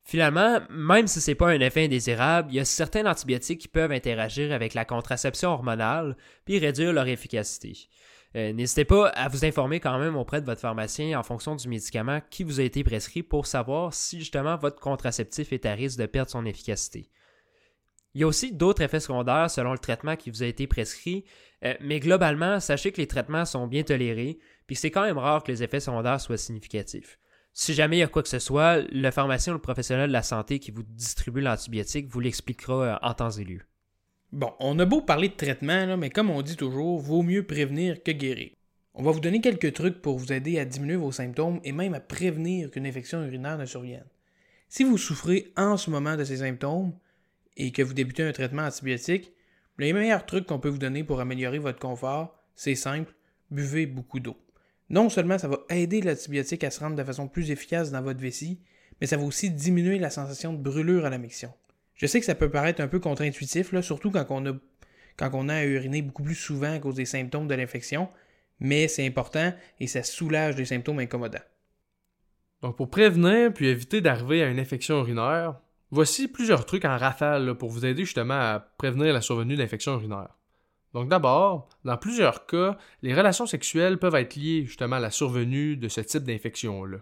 Finalement, 0.04 0.60
même 0.70 1.08
si 1.08 1.22
ce 1.22 1.32
n'est 1.32 1.36
pas 1.36 1.52
un 1.52 1.62
effet 1.62 1.86
indésirable, 1.86 2.50
il 2.52 2.56
y 2.56 2.60
a 2.60 2.66
certains 2.66 3.10
antibiotiques 3.10 3.62
qui 3.62 3.68
peuvent 3.70 3.94
interagir 3.94 4.52
avec 4.52 4.74
la 4.74 4.84
contraception 4.84 5.52
hormonale 5.52 6.18
puis 6.44 6.60
réduire 6.60 6.92
leur 6.92 7.08
efficacité. 7.08 7.88
Euh, 8.36 8.54
n'hésitez 8.54 8.86
pas 8.86 9.08
à 9.10 9.30
vous 9.30 9.46
informer 9.46 9.80
quand 9.80 9.98
même 9.98 10.16
auprès 10.16 10.42
de 10.42 10.46
votre 10.46 10.62
pharmacien 10.62 11.18
en 11.18 11.24
fonction 11.24 11.56
du 11.56 11.68
médicament 11.68 12.22
qui 12.30 12.44
vous 12.44 12.60
a 12.60 12.64
été 12.64 12.84
prescrit 12.84 13.24
pour 13.24 13.48
savoir 13.48 13.94
si 13.94 14.20
justement 14.20 14.58
votre 14.58 14.80
contraceptif 14.80 15.54
est 15.54 15.66
à 15.66 15.74
risque 15.74 16.00
de 16.00 16.06
perdre 16.06 16.32
son 16.32 16.46
efficacité. 16.46 17.10
Il 18.14 18.22
y 18.22 18.24
a 18.24 18.28
aussi 18.28 18.52
d'autres 18.52 18.82
effets 18.82 19.00
secondaires 19.00 19.50
selon 19.50 19.72
le 19.72 19.78
traitement 19.78 20.16
qui 20.16 20.30
vous 20.30 20.44
a 20.44 20.48
été 20.48 20.68
prescrit, 20.68 21.24
euh, 21.64 21.76
mais 21.82 22.00
globalement, 22.00 22.60
sachez 22.60 22.92
que 22.92 22.98
les 22.98 23.08
traitements 23.08 23.46
sont 23.46 23.68
bien 23.68 23.84
tolérés, 23.84 24.40
puis 24.66 24.76
c'est 24.76 24.92
quand 24.92 25.04
même 25.04 25.18
rare 25.18 25.44
que 25.44 25.52
les 25.52 25.64
effets 25.64 25.80
secondaires 25.80 26.20
soient 26.20 26.38
significatifs. 26.38 27.20
Si 27.54 27.74
jamais 27.74 27.98
il 27.98 28.00
y 28.02 28.04
a 28.04 28.08
quoi 28.08 28.24
que 28.24 28.30
ce 28.30 28.40
soit, 28.40 28.82
le 28.92 29.12
pharmacien 29.12 29.54
ou 29.54 29.56
le 29.56 29.62
professionnel 29.62 30.08
de 30.10 30.14
la 30.14 30.24
santé 30.24 30.60
qui 30.60 30.72
vous 30.72 30.84
distribue 30.84 31.42
l'antibiotique 31.42 32.08
vous 32.08 32.20
l'expliquera 32.20 32.84
euh, 32.84 32.96
en 33.02 33.14
temps 33.14 33.32
et. 33.32 33.68
Bon, 34.34 34.52
on 34.60 34.78
a 34.80 34.86
beau 34.86 35.00
parler 35.00 35.30
de 35.30 35.36
traitement, 35.36 35.96
mais 35.96 36.10
comme 36.10 36.30
on 36.30 36.42
dit 36.42 36.58
toujours, 36.58 37.00
vaut 37.00 37.24
mieux 37.24 37.48
prévenir 37.48 38.04
que 38.04 38.12
guérir. 38.12 38.52
On 38.94 39.02
va 39.02 39.12
vous 39.12 39.22
donner 39.22 39.40
quelques 39.40 39.74
trucs 39.74 40.02
pour 40.02 40.18
vous 40.18 40.34
aider 40.34 40.60
à 40.60 40.66
diminuer 40.66 40.98
vos 40.98 41.14
symptômes 41.14 41.62
et 41.64 41.72
même 41.72 41.94
à 41.94 42.02
prévenir 42.02 42.70
qu'une 42.70 42.86
infection 42.86 43.24
urinaire 43.24 43.58
ne 43.58 43.66
survienne. 43.66 44.06
Si 44.68 44.84
vous 44.84 44.98
souffrez 44.98 45.54
en 45.56 45.78
ce 45.78 45.90
moment 45.90 46.18
de 46.18 46.26
ces 46.26 46.38
symptômes 46.38 46.92
et 47.56 47.72
que 47.72 47.82
vous 47.82 47.94
débutez 47.94 48.24
un 48.24 48.34
traitement 48.34 48.64
antibiotique, 48.64 49.32
les 49.78 49.94
meilleurs 49.94 50.26
trucs 50.26 50.46
qu'on 50.46 50.60
peut 50.60 50.68
vous 50.68 50.78
donner 50.78 51.06
pour 51.06 51.22
améliorer 51.22 51.60
votre 51.60 51.80
confort, 51.80 52.38
c'est 52.54 52.76
simple, 52.76 53.14
buvez 53.50 53.86
beaucoup 53.86 54.20
d'eau. 54.20 54.36
Non 54.90 55.10
seulement 55.10 55.38
ça 55.38 55.48
va 55.48 55.60
aider 55.70 56.02
l'antibiotique 56.02 56.66
à 56.66 56.72
se 56.72 56.82
rendre 56.82 56.98
de 56.98 57.04
façon 57.04 57.30
plus 57.30 57.50
efficace 57.50 57.92
dans 57.92 58.02
votre 58.02 58.20
vessie, 58.20 58.60
mais 59.00 59.08
ça 59.08 59.16
va 59.16 59.24
aussi 59.24 59.52
diminuer 59.52 60.00
la 60.00 60.10
sensation 60.10 60.52
de 60.52 60.62
brûlure 60.62 61.06
à 61.06 61.10
la 61.10 61.18
miction. 61.18 61.54
Je 61.98 62.06
sais 62.06 62.20
que 62.20 62.26
ça 62.26 62.36
peut 62.36 62.50
paraître 62.50 62.80
un 62.82 62.88
peu 62.88 63.00
contre-intuitif, 63.00 63.80
surtout 63.82 64.12
quand 64.12 64.26
on, 64.30 64.46
a, 64.46 64.54
quand 65.18 65.32
on 65.34 65.50
a 65.50 65.56
à 65.56 65.66
uriner 65.66 66.04
beaucoup 66.04 66.24
plus 66.24 66.36
souvent 66.36 66.74
à 66.74 66.80
cause 66.80 66.96
des 66.96 67.06
symptômes 67.06 67.48
de 67.48 67.56
l'infection, 67.56 68.10
mais 68.60 68.88
c'est 68.88 69.06
important 69.06 69.54
et 69.80 69.88
ça 69.88 70.04
soulage 70.04 70.56
les 70.58 70.66
symptômes 70.66 71.00
incommodants. 71.00 71.40
Donc 72.62 72.78
pour 72.78 72.90
prévenir 72.90 73.52
puis 73.54 73.68
éviter 73.68 74.02
d'arriver 74.02 74.44
à 74.44 74.48
une 74.48 74.60
infection 74.60 75.00
urinaire, 75.00 75.60
voici 75.90 76.28
plusieurs 76.28 76.66
trucs 76.66 76.86
en 76.86 76.98
rafale 76.98 77.56
pour 77.56 77.70
vous 77.70 77.86
aider 77.86 78.06
justement 78.06 78.40
à 78.40 78.60
prévenir 78.78 79.14
la 79.14 79.22
survenue 79.22 79.56
d'infections 79.56 79.96
urinaires. 79.96 80.36
Donc 80.94 81.10
d'abord, 81.10 81.70
dans 81.84 81.98
plusieurs 81.98 82.46
cas, 82.46 82.78
les 83.02 83.14
relations 83.14 83.46
sexuelles 83.46 83.98
peuvent 83.98 84.16
être 84.16 84.36
liées 84.36 84.66
justement 84.66 84.96
à 84.98 85.00
la 85.00 85.12
survenue 85.12 85.78
de 85.78 85.88
ce 85.88 86.02
type 86.02 86.24
d'infection-là. 86.24 87.00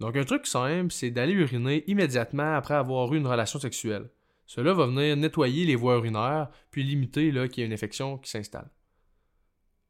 Donc 0.00 0.16
un 0.16 0.24
truc 0.24 0.46
simple, 0.46 0.92
c'est 0.92 1.10
d'aller 1.10 1.32
uriner 1.32 1.84
immédiatement 1.88 2.54
après 2.54 2.74
avoir 2.74 3.12
eu 3.12 3.18
une 3.18 3.26
relation 3.26 3.58
sexuelle. 3.58 4.08
Cela 4.48 4.72
va 4.72 4.86
venir 4.86 5.14
nettoyer 5.14 5.66
les 5.66 5.76
voies 5.76 5.98
urinaires, 5.98 6.48
puis 6.70 6.82
limiter 6.82 7.30
qu'il 7.30 7.58
y 7.58 7.62
ait 7.62 7.66
une 7.66 7.72
infection 7.74 8.16
qui 8.16 8.30
s'installe. 8.30 8.70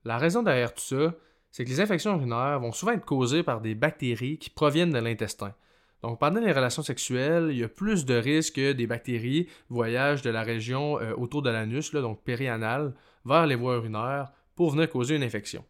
La 0.05 0.19
raison 0.19 0.43
derrière 0.43 0.75
tout 0.75 0.83
ça, 0.83 1.15
c'est 1.53 1.65
que 1.65 1.71
les 1.71 1.81
infections 1.81 2.17
urinaires 2.17 2.59
vont 2.59 2.73
souvent 2.73 2.91
être 2.91 3.05
causées 3.05 3.45
par 3.45 3.61
des 3.61 3.77
bactéries 3.77 4.37
qui 4.37 4.51
proviennent 4.51 4.91
de 4.91 4.99
l'intestin. 4.99 5.55
Donc, 6.03 6.19
pendant 6.19 6.41
les 6.41 6.51
relations 6.51 6.83
sexuelles, 6.83 7.51
il 7.53 7.59
y 7.59 7.63
a 7.63 7.69
plus 7.69 8.05
de 8.05 8.15
risques 8.15 8.57
que 8.57 8.73
des 8.73 8.89
bactéries 8.89 9.49
voyagent 9.69 10.23
de 10.23 10.31
la 10.31 10.43
région 10.43 11.01
euh, 11.01 11.15
autour 11.15 11.43
de 11.43 11.51
l'anus, 11.51 11.93
donc 11.93 12.25
périanal, 12.25 12.95
vers 13.25 13.47
les 13.47 13.55
voies 13.55 13.77
urinaires 13.77 14.33
pour 14.57 14.73
venir 14.73 14.91
causer 14.91 15.15
une 15.15 15.23
infection. 15.23 15.65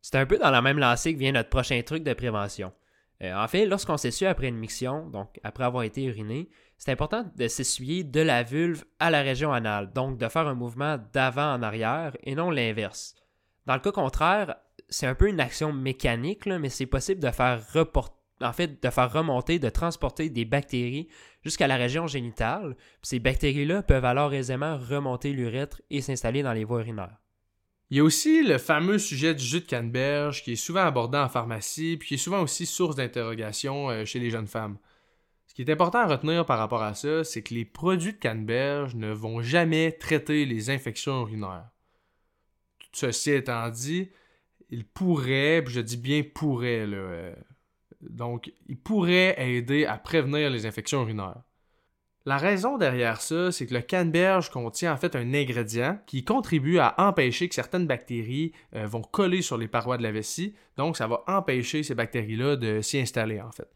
C'est 0.00 0.16
un 0.16 0.26
peu 0.26 0.38
dans 0.38 0.50
la 0.50 0.62
même 0.62 0.78
lancée 0.78 1.12
que 1.12 1.18
vient 1.18 1.32
notre 1.32 1.50
prochain 1.50 1.82
truc 1.82 2.04
de 2.04 2.12
prévention. 2.12 2.72
Euh, 3.22 3.34
en 3.34 3.48
fait, 3.48 3.66
lorsqu'on 3.66 3.96
s'essuie 3.96 4.26
après 4.26 4.48
une 4.48 4.58
miction, 4.58 5.08
donc 5.10 5.40
après 5.42 5.64
avoir 5.64 5.82
été 5.82 6.04
uriné, 6.04 6.48
c'est 6.84 6.90
important 6.90 7.24
de 7.36 7.46
s'essuyer 7.46 8.02
de 8.02 8.20
la 8.20 8.42
vulve 8.42 8.84
à 8.98 9.12
la 9.12 9.22
région 9.22 9.52
anale, 9.52 9.92
donc 9.92 10.18
de 10.18 10.26
faire 10.26 10.48
un 10.48 10.54
mouvement 10.54 10.98
d'avant 11.12 11.54
en 11.54 11.62
arrière 11.62 12.16
et 12.24 12.34
non 12.34 12.50
l'inverse. 12.50 13.14
Dans 13.66 13.74
le 13.74 13.80
cas 13.80 13.92
contraire, 13.92 14.56
c'est 14.88 15.06
un 15.06 15.14
peu 15.14 15.28
une 15.28 15.38
action 15.38 15.72
mécanique, 15.72 16.44
mais 16.46 16.70
c'est 16.70 16.86
possible 16.86 17.20
de 17.20 17.30
faire 17.30 17.64
en 18.40 18.52
fait, 18.52 18.82
de 18.82 18.90
faire 18.90 19.12
remonter, 19.12 19.60
de 19.60 19.68
transporter 19.68 20.28
des 20.28 20.44
bactéries 20.44 21.06
jusqu'à 21.44 21.68
la 21.68 21.76
région 21.76 22.08
génitale. 22.08 22.76
ces 23.00 23.20
bactéries-là 23.20 23.84
peuvent 23.84 24.04
alors 24.04 24.34
aisément 24.34 24.76
remonter 24.76 25.32
l'urètre 25.32 25.80
et 25.88 26.00
s'installer 26.00 26.42
dans 26.42 26.52
les 26.52 26.64
voies 26.64 26.80
urinaires. 26.80 27.20
Il 27.90 27.98
y 27.98 28.00
a 28.00 28.04
aussi 28.04 28.42
le 28.42 28.58
fameux 28.58 28.98
sujet 28.98 29.36
du 29.36 29.44
jus 29.44 29.60
de 29.60 29.66
canneberge 29.66 30.42
qui 30.42 30.54
est 30.54 30.56
souvent 30.56 30.84
abordé 30.84 31.16
en 31.16 31.28
pharmacie, 31.28 31.96
puis 31.96 32.08
qui 32.08 32.14
est 32.14 32.18
souvent 32.18 32.42
aussi 32.42 32.66
source 32.66 32.96
d'interrogation 32.96 33.88
euh, 33.88 34.04
chez 34.04 34.18
les 34.18 34.30
jeunes 34.30 34.48
femmes. 34.48 34.78
Ce 35.52 35.54
qui 35.54 35.60
est 35.60 35.70
important 35.70 35.98
à 35.98 36.06
retenir 36.06 36.46
par 36.46 36.58
rapport 36.58 36.82
à 36.82 36.94
ça, 36.94 37.24
c'est 37.24 37.42
que 37.42 37.52
les 37.52 37.66
produits 37.66 38.14
de 38.14 38.18
canneberge 38.18 38.94
ne 38.94 39.12
vont 39.12 39.42
jamais 39.42 39.92
traiter 39.92 40.46
les 40.46 40.70
infections 40.70 41.20
urinaires. 41.20 41.68
Tout 42.78 42.88
ceci 42.94 43.32
étant 43.32 43.68
dit, 43.68 44.08
ils 44.70 44.86
pourraient, 44.86 45.62
je 45.66 45.82
dis 45.82 45.98
bien 45.98 46.22
pourraient, 46.22 46.86
euh, 46.88 47.34
donc, 48.00 48.50
il 48.66 48.78
pourrait 48.78 49.34
aider 49.38 49.84
à 49.84 49.98
prévenir 49.98 50.48
les 50.48 50.64
infections 50.64 51.02
urinaires. 51.02 51.42
La 52.24 52.38
raison 52.38 52.78
derrière 52.78 53.20
ça, 53.20 53.52
c'est 53.52 53.66
que 53.66 53.74
le 53.74 53.82
canneberge 53.82 54.48
contient 54.48 54.94
en 54.94 54.96
fait 54.96 55.14
un 55.16 55.34
ingrédient 55.34 55.98
qui 56.06 56.24
contribue 56.24 56.78
à 56.78 56.94
empêcher 56.96 57.50
que 57.50 57.54
certaines 57.54 57.86
bactéries 57.86 58.54
euh, 58.74 58.86
vont 58.86 59.02
coller 59.02 59.42
sur 59.42 59.58
les 59.58 59.68
parois 59.68 59.98
de 59.98 60.02
la 60.02 60.12
vessie, 60.12 60.54
donc 60.78 60.96
ça 60.96 61.08
va 61.08 61.22
empêcher 61.26 61.82
ces 61.82 61.94
bactéries-là 61.94 62.56
de 62.56 62.80
s'y 62.80 62.98
installer 62.98 63.38
en 63.38 63.52
fait. 63.52 63.68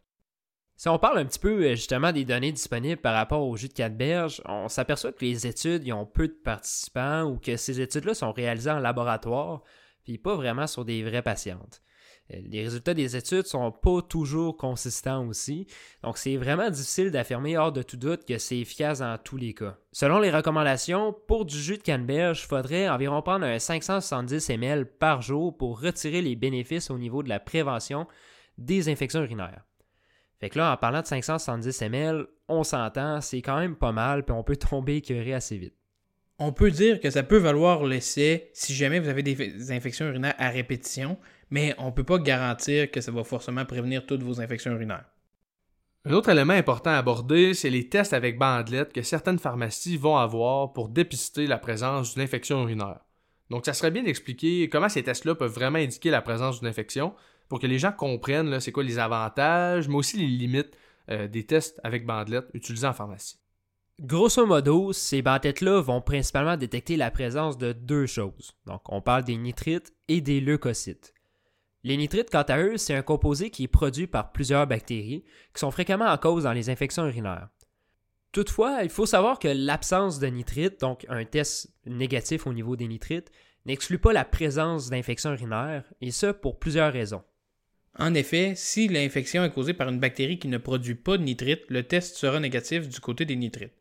Si 0.77 0.89
on 0.89 0.99
parle 0.99 1.17
un 1.17 1.25
petit 1.25 1.39
peu 1.39 1.65
euh, 1.65 1.71
justement 1.71 2.11
des 2.11 2.23
données 2.23 2.51
disponibles 2.51 3.01
par 3.01 3.15
rapport 3.15 3.41
au 3.41 3.57
jus 3.57 3.67
de 3.67 3.73
canneberge, 3.73 4.43
on 4.45 4.69
s'aperçoit 4.69 5.11
que 5.11 5.25
les 5.25 5.47
études 5.47 5.91
ont 5.91 6.05
peu 6.05 6.27
de 6.27 6.33
participants 6.43 7.23
ou 7.23 7.39
que 7.39 7.57
ces 7.57 7.81
études-là 7.81 8.13
sont 8.13 8.31
réalisées 8.31 8.69
en 8.69 8.77
laboratoire, 8.77 9.63
puis 10.03 10.19
pas 10.19 10.35
vraiment 10.35 10.67
sur 10.67 10.85
des 10.85 11.01
vraies 11.01 11.23
patientes. 11.23 11.81
Euh, 12.31 12.37
les 12.45 12.61
résultats 12.61 12.93
des 12.93 13.15
études 13.15 13.47
sont 13.47 13.71
pas 13.71 14.03
toujours 14.03 14.55
consistants 14.55 15.25
aussi, 15.25 15.65
donc 16.03 16.19
c'est 16.19 16.37
vraiment 16.37 16.69
difficile 16.69 17.09
d'affirmer 17.09 17.57
hors 17.57 17.71
de 17.71 17.81
tout 17.81 17.97
doute 17.97 18.23
que 18.23 18.37
c'est 18.37 18.59
efficace 18.59 18.99
dans 18.99 19.17
tous 19.17 19.37
les 19.37 19.55
cas. 19.55 19.79
Selon 19.91 20.19
les 20.19 20.29
recommandations, 20.29 21.11
pour 21.27 21.45
du 21.45 21.57
jus 21.57 21.79
de 21.79 21.83
canneberge, 21.83 22.43
il 22.43 22.47
faudrait 22.47 22.87
environ 22.87 23.23
prendre 23.23 23.47
un 23.47 23.57
570 23.57 24.51
ml 24.51 24.85
par 24.85 25.23
jour 25.23 25.57
pour 25.57 25.81
retirer 25.81 26.21
les 26.21 26.35
bénéfices 26.35 26.91
au 26.91 26.99
niveau 26.99 27.23
de 27.23 27.29
la 27.29 27.39
prévention 27.39 28.05
des 28.59 28.89
infections 28.89 29.23
urinaires. 29.23 29.66
Fait 30.39 30.49
que 30.49 30.57
là, 30.59 30.73
en 30.73 30.77
parlant 30.77 31.01
de 31.01 31.07
570 31.07 31.81
ml, 31.81 32.27
on 32.47 32.63
s'entend, 32.63 33.21
c'est 33.21 33.41
quand 33.41 33.59
même 33.59 33.75
pas 33.75 33.91
mal, 33.91 34.23
puis 34.23 34.33
on 34.33 34.43
peut 34.43 34.55
tomber 34.57 34.97
écœuré 34.97 35.33
assez 35.33 35.57
vite. 35.57 35.75
On 36.39 36.51
peut 36.51 36.69
dire 36.69 36.99
que 36.99 37.09
ça 37.09 37.23
peut 37.23 37.37
valoir 37.37 37.83
l'essai 37.83 38.51
si 38.53 38.75
jamais 38.75 38.99
vous 38.99 39.09
avez 39.09 39.23
des 39.23 39.71
infections 39.71 40.07
urinaires 40.07 40.35
à 40.37 40.49
répétition, 40.49 41.17
mais 41.49 41.73
on 41.79 41.87
ne 41.87 41.91
peut 41.91 42.03
pas 42.03 42.19
garantir 42.19 42.91
que 42.91 43.01
ça 43.01 43.11
va 43.11 43.23
forcément 43.23 43.65
prévenir 43.65 44.05
toutes 44.05 44.21
vos 44.21 44.39
infections 44.39 44.71
urinaires. 44.71 45.05
Un 46.05 46.13
autre 46.13 46.29
élément 46.29 46.53
important 46.53 46.91
à 46.91 46.97
aborder, 46.97 47.53
c'est 47.53 47.69
les 47.69 47.89
tests 47.89 48.13
avec 48.13 48.37
bandelettes 48.37 48.93
que 48.93 49.01
certaines 49.01 49.39
pharmacies 49.39 49.97
vont 49.97 50.15
avoir 50.15 50.71
pour 50.73 50.89
dépister 50.89 51.47
la 51.47 51.57
présence 51.57 52.13
d'une 52.13 52.23
infection 52.23 52.61
urinaire. 52.61 52.99
Donc, 53.49 53.65
ça 53.65 53.73
serait 53.73 53.91
bien 53.91 54.03
d'expliquer 54.03 54.69
comment 54.69 54.89
ces 54.89 55.03
tests-là 55.03 55.35
peuvent 55.35 55.51
vraiment 55.51 55.79
indiquer 55.79 56.09
la 56.09 56.21
présence 56.21 56.59
d'une 56.59 56.69
infection 56.69 57.13
pour 57.49 57.59
que 57.59 57.67
les 57.67 57.79
gens 57.79 57.91
comprennent 57.91 58.59
c'est 58.59 58.71
quoi 58.71 58.83
les 58.83 58.99
avantages, 58.99 59.87
mais 59.87 59.95
aussi 59.95 60.17
les 60.17 60.27
limites 60.27 60.77
euh, 61.09 61.27
des 61.27 61.45
tests 61.45 61.79
avec 61.83 62.05
bandelettes 62.05 62.49
utilisés 62.53 62.87
en 62.87 62.93
pharmacie. 62.93 63.39
Grosso 63.99 64.45
modo, 64.45 64.93
ces 64.93 65.21
bandelettes-là 65.21 65.81
vont 65.81 66.01
principalement 66.01 66.55
détecter 66.55 66.97
la 66.97 67.09
présence 67.09 67.57
de 67.57 67.73
deux 67.73 68.05
choses. 68.05 68.53
Donc, 68.67 68.81
on 68.89 69.01
parle 69.01 69.23
des 69.23 69.37
nitrites 69.37 69.91
et 70.07 70.21
des 70.21 70.39
leucocytes. 70.39 71.13
Les 71.83 71.97
nitrites, 71.97 72.29
quant 72.29 72.43
à 72.43 72.59
eux, 72.59 72.77
c'est 72.77 72.93
un 72.93 73.01
composé 73.01 73.49
qui 73.49 73.63
est 73.63 73.67
produit 73.67 74.05
par 74.05 74.31
plusieurs 74.33 74.67
bactéries 74.67 75.23
qui 75.53 75.59
sont 75.59 75.71
fréquemment 75.71 76.05
en 76.05 76.17
cause 76.17 76.43
dans 76.43 76.53
les 76.53 76.69
infections 76.69 77.07
urinaires. 77.07 77.49
Toutefois, 78.31 78.83
il 78.83 78.89
faut 78.89 79.05
savoir 79.05 79.39
que 79.39 79.47
l'absence 79.47 80.19
de 80.19 80.27
nitrites, 80.27 80.79
donc 80.79 81.05
un 81.09 81.25
test 81.25 81.73
négatif 81.85 82.45
au 82.45 82.53
niveau 82.53 82.75
des 82.75 82.87
nitrites, 82.87 83.31
n'exclut 83.65 83.99
pas 83.99 84.13
la 84.13 84.25
présence 84.25 84.89
d'infections 84.89 85.33
urinaires, 85.33 85.85
et 86.01 86.11
ce 86.11 86.27
pour 86.27 86.59
plusieurs 86.59 86.93
raisons. 86.93 87.23
En 87.99 88.13
effet, 88.13 88.53
si 88.55 88.87
l'infection 88.87 89.43
est 89.43 89.51
causée 89.51 89.73
par 89.73 89.89
une 89.89 89.99
bactérie 89.99 90.37
qui 90.37 90.47
ne 90.47 90.57
produit 90.57 90.95
pas 90.95 91.17
de 91.17 91.23
nitrites, 91.23 91.63
le 91.69 91.83
test 91.83 92.15
sera 92.15 92.39
négatif 92.39 92.87
du 92.87 92.99
côté 92.99 93.25
des 93.25 93.35
nitrites. 93.35 93.73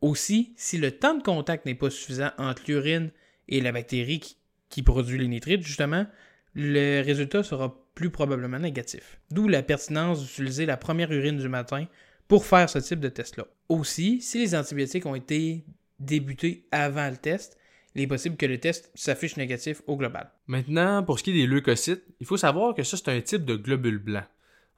Aussi, 0.00 0.52
si 0.56 0.76
le 0.76 0.90
temps 0.90 1.14
de 1.14 1.22
contact 1.22 1.64
n'est 1.64 1.74
pas 1.74 1.90
suffisant 1.90 2.30
entre 2.36 2.62
l'urine 2.66 3.10
et 3.48 3.60
la 3.60 3.72
bactérie 3.72 4.20
qui, 4.20 4.36
qui 4.68 4.82
produit 4.82 5.18
les 5.18 5.28
nitrites, 5.28 5.62
justement, 5.62 6.06
le 6.54 7.02
résultat 7.02 7.42
sera 7.42 7.80
plus 7.94 8.10
probablement 8.10 8.58
négatif. 8.58 9.20
D'où 9.30 9.48
la 9.48 9.62
pertinence 9.62 10.22
d'utiliser 10.22 10.66
la 10.66 10.76
première 10.76 11.12
urine 11.12 11.38
du 11.38 11.48
matin 11.48 11.86
pour 12.28 12.44
faire 12.44 12.68
ce 12.68 12.78
type 12.78 13.00
de 13.00 13.08
test-là. 13.08 13.46
Aussi, 13.68 14.20
si 14.20 14.38
les 14.38 14.54
antibiotiques 14.54 15.06
ont 15.06 15.14
été 15.14 15.64
débutés 16.00 16.66
avant 16.72 17.08
le 17.08 17.16
test, 17.16 17.56
il 17.94 18.02
est 18.02 18.06
possible 18.06 18.36
que 18.36 18.46
le 18.46 18.58
test 18.58 18.90
s'affiche 18.94 19.36
négatif 19.36 19.82
au 19.86 19.96
global. 19.96 20.30
Maintenant, 20.46 21.02
pour 21.02 21.18
ce 21.18 21.24
qui 21.24 21.30
est 21.30 21.34
des 21.34 21.46
leucocytes, 21.46 22.02
il 22.20 22.26
faut 22.26 22.36
savoir 22.36 22.74
que 22.74 22.82
ça, 22.82 22.96
c'est 22.96 23.08
un 23.08 23.20
type 23.20 23.44
de 23.44 23.56
globule 23.56 23.98
blanc. 23.98 24.24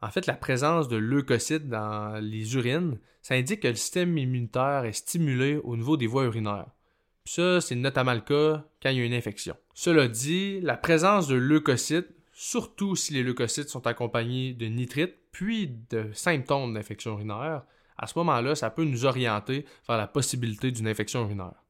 En 0.02 0.10
fait, 0.10 0.26
la 0.26 0.34
présence 0.34 0.88
de 0.88 0.96
leucocytes 0.96 1.68
dans 1.68 2.20
les 2.20 2.54
urines, 2.54 2.98
ça 3.22 3.34
indique 3.34 3.60
que 3.60 3.68
le 3.68 3.74
système 3.74 4.16
immunitaire 4.18 4.84
est 4.84 4.92
stimulé 4.92 5.58
au 5.64 5.76
niveau 5.76 5.96
des 5.96 6.06
voies 6.06 6.24
urinaires. 6.24 6.66
Ça, 7.24 7.60
c'est 7.60 7.74
notamment 7.74 8.14
le 8.14 8.20
cas 8.20 8.64
quand 8.82 8.90
il 8.90 8.98
y 8.98 9.00
a 9.00 9.04
une 9.04 9.14
infection. 9.14 9.56
Cela 9.74 10.06
dit, 10.08 10.60
la 10.60 10.76
présence 10.76 11.26
de 11.26 11.34
leucocytes, 11.34 12.14
surtout 12.32 12.94
si 12.94 13.14
les 13.14 13.22
leucocytes 13.22 13.70
sont 13.70 13.86
accompagnés 13.86 14.52
de 14.52 14.66
nitrites, 14.66 15.16
puis 15.32 15.74
de 15.90 16.10
symptômes 16.12 16.74
d'infection 16.74 17.14
urinaire, 17.14 17.62
à 17.98 18.06
ce 18.06 18.18
moment-là, 18.18 18.54
ça 18.54 18.70
peut 18.70 18.84
nous 18.84 19.06
orienter 19.06 19.64
vers 19.88 19.96
la 19.96 20.06
possibilité 20.06 20.70
d'une 20.70 20.86
infection 20.86 21.24
urinaire. 21.24 21.65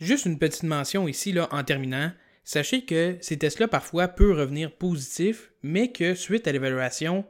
Juste 0.00 0.26
une 0.26 0.38
petite 0.38 0.62
mention 0.62 1.08
ici, 1.08 1.32
là, 1.32 1.48
en 1.50 1.64
terminant. 1.64 2.12
Sachez 2.44 2.84
que 2.84 3.16
ces 3.20 3.36
tests-là, 3.36 3.68
parfois, 3.68 4.08
peuvent 4.08 4.38
revenir 4.38 4.72
positifs, 4.72 5.52
mais 5.62 5.90
que 5.90 6.14
suite 6.14 6.46
à 6.46 6.52
l'évaluation, 6.52 7.24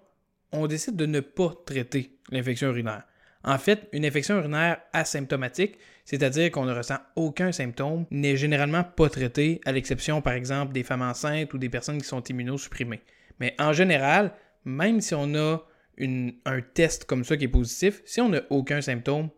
on 0.52 0.66
décide 0.66 0.96
de 0.96 1.07
ne 1.07 1.20
pas 1.20 1.54
traiter 1.66 2.18
l'infection 2.31 2.68
urinaire. 2.68 3.04
En 3.42 3.59
fait, 3.59 3.88
une 3.92 4.04
infection 4.04 4.37
urinaire 4.37 4.81
asymptomatique, 4.92 5.78
c'est-à-dire 6.04 6.50
qu'on 6.50 6.66
ne 6.66 6.74
ressent 6.74 6.98
aucun 7.16 7.52
symptôme, 7.52 8.04
n'est 8.11 8.37
généralement 8.37 8.85
pas 8.85 9.09
traitée, 9.09 9.61
à 9.64 9.72
l'exception 9.72 10.20
par 10.20 10.35
exemple 10.35 10.72
des 10.72 10.83
femmes 10.83 11.02
enceintes 11.02 11.54
ou 11.54 11.59
des 11.59 11.68
personnes 11.68 12.00
qui 12.00 12.09
sont 12.09 12.22
immunosupprimées. 12.22 13.00
Mais 13.40 13.54
en 13.59 13.72
général, 13.72 14.33
même 14.64 15.00
si 15.00 15.14
on 15.14 15.35
a 15.35 15.59
un 15.98 16.61
test 16.74 17.04
comme 17.04 17.24
ça 17.24 17.37
qui 17.37 17.44
est 17.44 17.48
positif, 17.48 18.02
si 18.04 18.20
on 18.20 18.28
n'a 18.28 18.42
aucun 18.50 18.81
symptôme, 18.81 19.31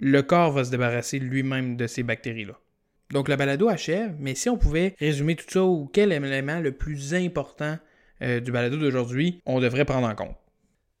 le 0.00 0.22
corps 0.22 0.52
va 0.52 0.64
se 0.64 0.70
débarrasser 0.70 1.18
lui-même 1.18 1.76
de 1.76 1.86
ces 1.86 2.02
bactéries-là. 2.02 2.54
Donc 3.10 3.28
la 3.28 3.36
balado 3.36 3.68
achève, 3.68 4.14
mais 4.18 4.34
si 4.34 4.48
on 4.48 4.58
pouvait 4.58 4.94
résumer 4.98 5.34
tout 5.34 5.46
ça 5.48 5.64
ou 5.64 5.88
quel 5.92 6.12
élément 6.12 6.60
le 6.60 6.72
plus 6.72 7.14
important 7.14 7.78
euh, 8.20 8.40
du 8.40 8.52
balado 8.52 8.76
d'aujourd'hui, 8.76 9.40
on 9.46 9.60
devrait 9.60 9.84
prendre 9.84 10.06
en 10.06 10.14
compte. 10.14 10.36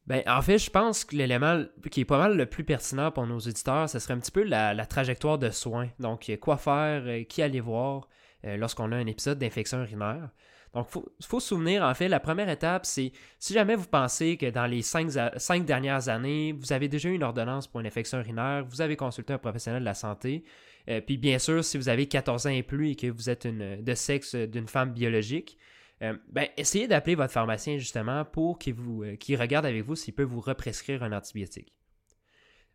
Ben, 0.06 0.22
en 0.26 0.40
fait, 0.40 0.58
je 0.58 0.70
pense 0.70 1.04
que 1.04 1.14
l'élément 1.16 1.64
qui 1.90 2.00
est 2.00 2.06
pas 2.06 2.16
mal 2.16 2.34
le 2.34 2.46
plus 2.46 2.64
pertinent 2.64 3.10
pour 3.10 3.26
nos 3.26 3.36
auditeurs, 3.36 3.90
ce 3.90 3.98
serait 3.98 4.14
un 4.14 4.18
petit 4.18 4.30
peu 4.30 4.42
la, 4.42 4.86
trajectoire 4.86 5.38
de 5.38 5.50
soins. 5.50 5.90
Donc, 5.98 6.32
quoi 6.40 6.56
faire, 6.56 7.02
euh, 7.04 7.24
qui 7.24 7.42
aller 7.42 7.60
voir 7.60 8.08
euh, 8.46 8.56
lorsqu'on 8.56 8.90
a 8.92 8.96
un 8.96 9.06
épisode 9.06 9.38
d'infection 9.38 9.82
urinaire. 9.82 10.30
Donc, 10.78 10.88
il 11.18 11.26
faut, 11.26 11.40
se 11.40 11.48
souvenir, 11.48 11.82
en 11.82 11.92
fait, 11.92 12.06
la 12.08 12.20
première 12.20 12.48
étape, 12.48 12.86
c'est 12.86 13.10
si 13.40 13.52
jamais 13.52 13.74
vous 13.74 13.88
pensez 13.88 14.36
que 14.36 14.46
dans 14.46 14.66
les 14.66 14.82
cinq, 14.82 15.64
dernières 15.64 16.08
années, 16.08 16.52
vous 16.52 16.72
avez 16.72 16.88
déjà 16.88 17.08
eu 17.08 17.14
une 17.14 17.24
ordonnance 17.24 17.66
pour 17.66 17.80
une 17.80 17.86
infection 17.86 18.18
urinaire, 18.18 18.64
vous 18.64 18.80
avez 18.80 18.94
consulté 18.94 19.32
un 19.32 19.38
professionnel 19.38 19.80
de 19.80 19.84
la 19.84 19.94
santé, 19.94 20.44
euh, 20.88 21.00
puis 21.00 21.16
bien 21.16 21.40
sûr, 21.40 21.64
si 21.64 21.78
vous 21.78 21.88
avez 21.88 22.06
14 22.06 22.46
ans 22.46 22.50
et 22.50 22.62
plus 22.62 22.90
et 22.90 22.94
que 22.94 23.08
vous 23.08 23.28
êtes 23.28 23.46
de 23.48 23.94
sexe 23.94 24.36
d'une 24.36 24.68
femme 24.68 24.92
biologique, 24.92 25.58
euh, 26.02 26.16
ben, 26.28 26.46
essayez 26.56 26.86
d'appeler 26.86 27.16
votre 27.16 27.32
pharmacien 27.32 27.76
justement 27.76 28.24
pour 28.24 28.58
qu'il 28.58 28.74
euh, 28.78 29.36
regarde 29.36 29.66
avec 29.66 29.82
vous 29.82 29.96
s'il 29.96 30.14
peut 30.14 30.22
vous 30.22 30.40
represcrire 30.40 31.02
un 31.02 31.12
antibiotique. 31.12 31.72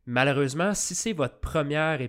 Malheureusement, 0.05 0.73
si 0.73 0.95
c'est 0.95 1.13
votre, 1.13 1.39
premier 1.39 2.05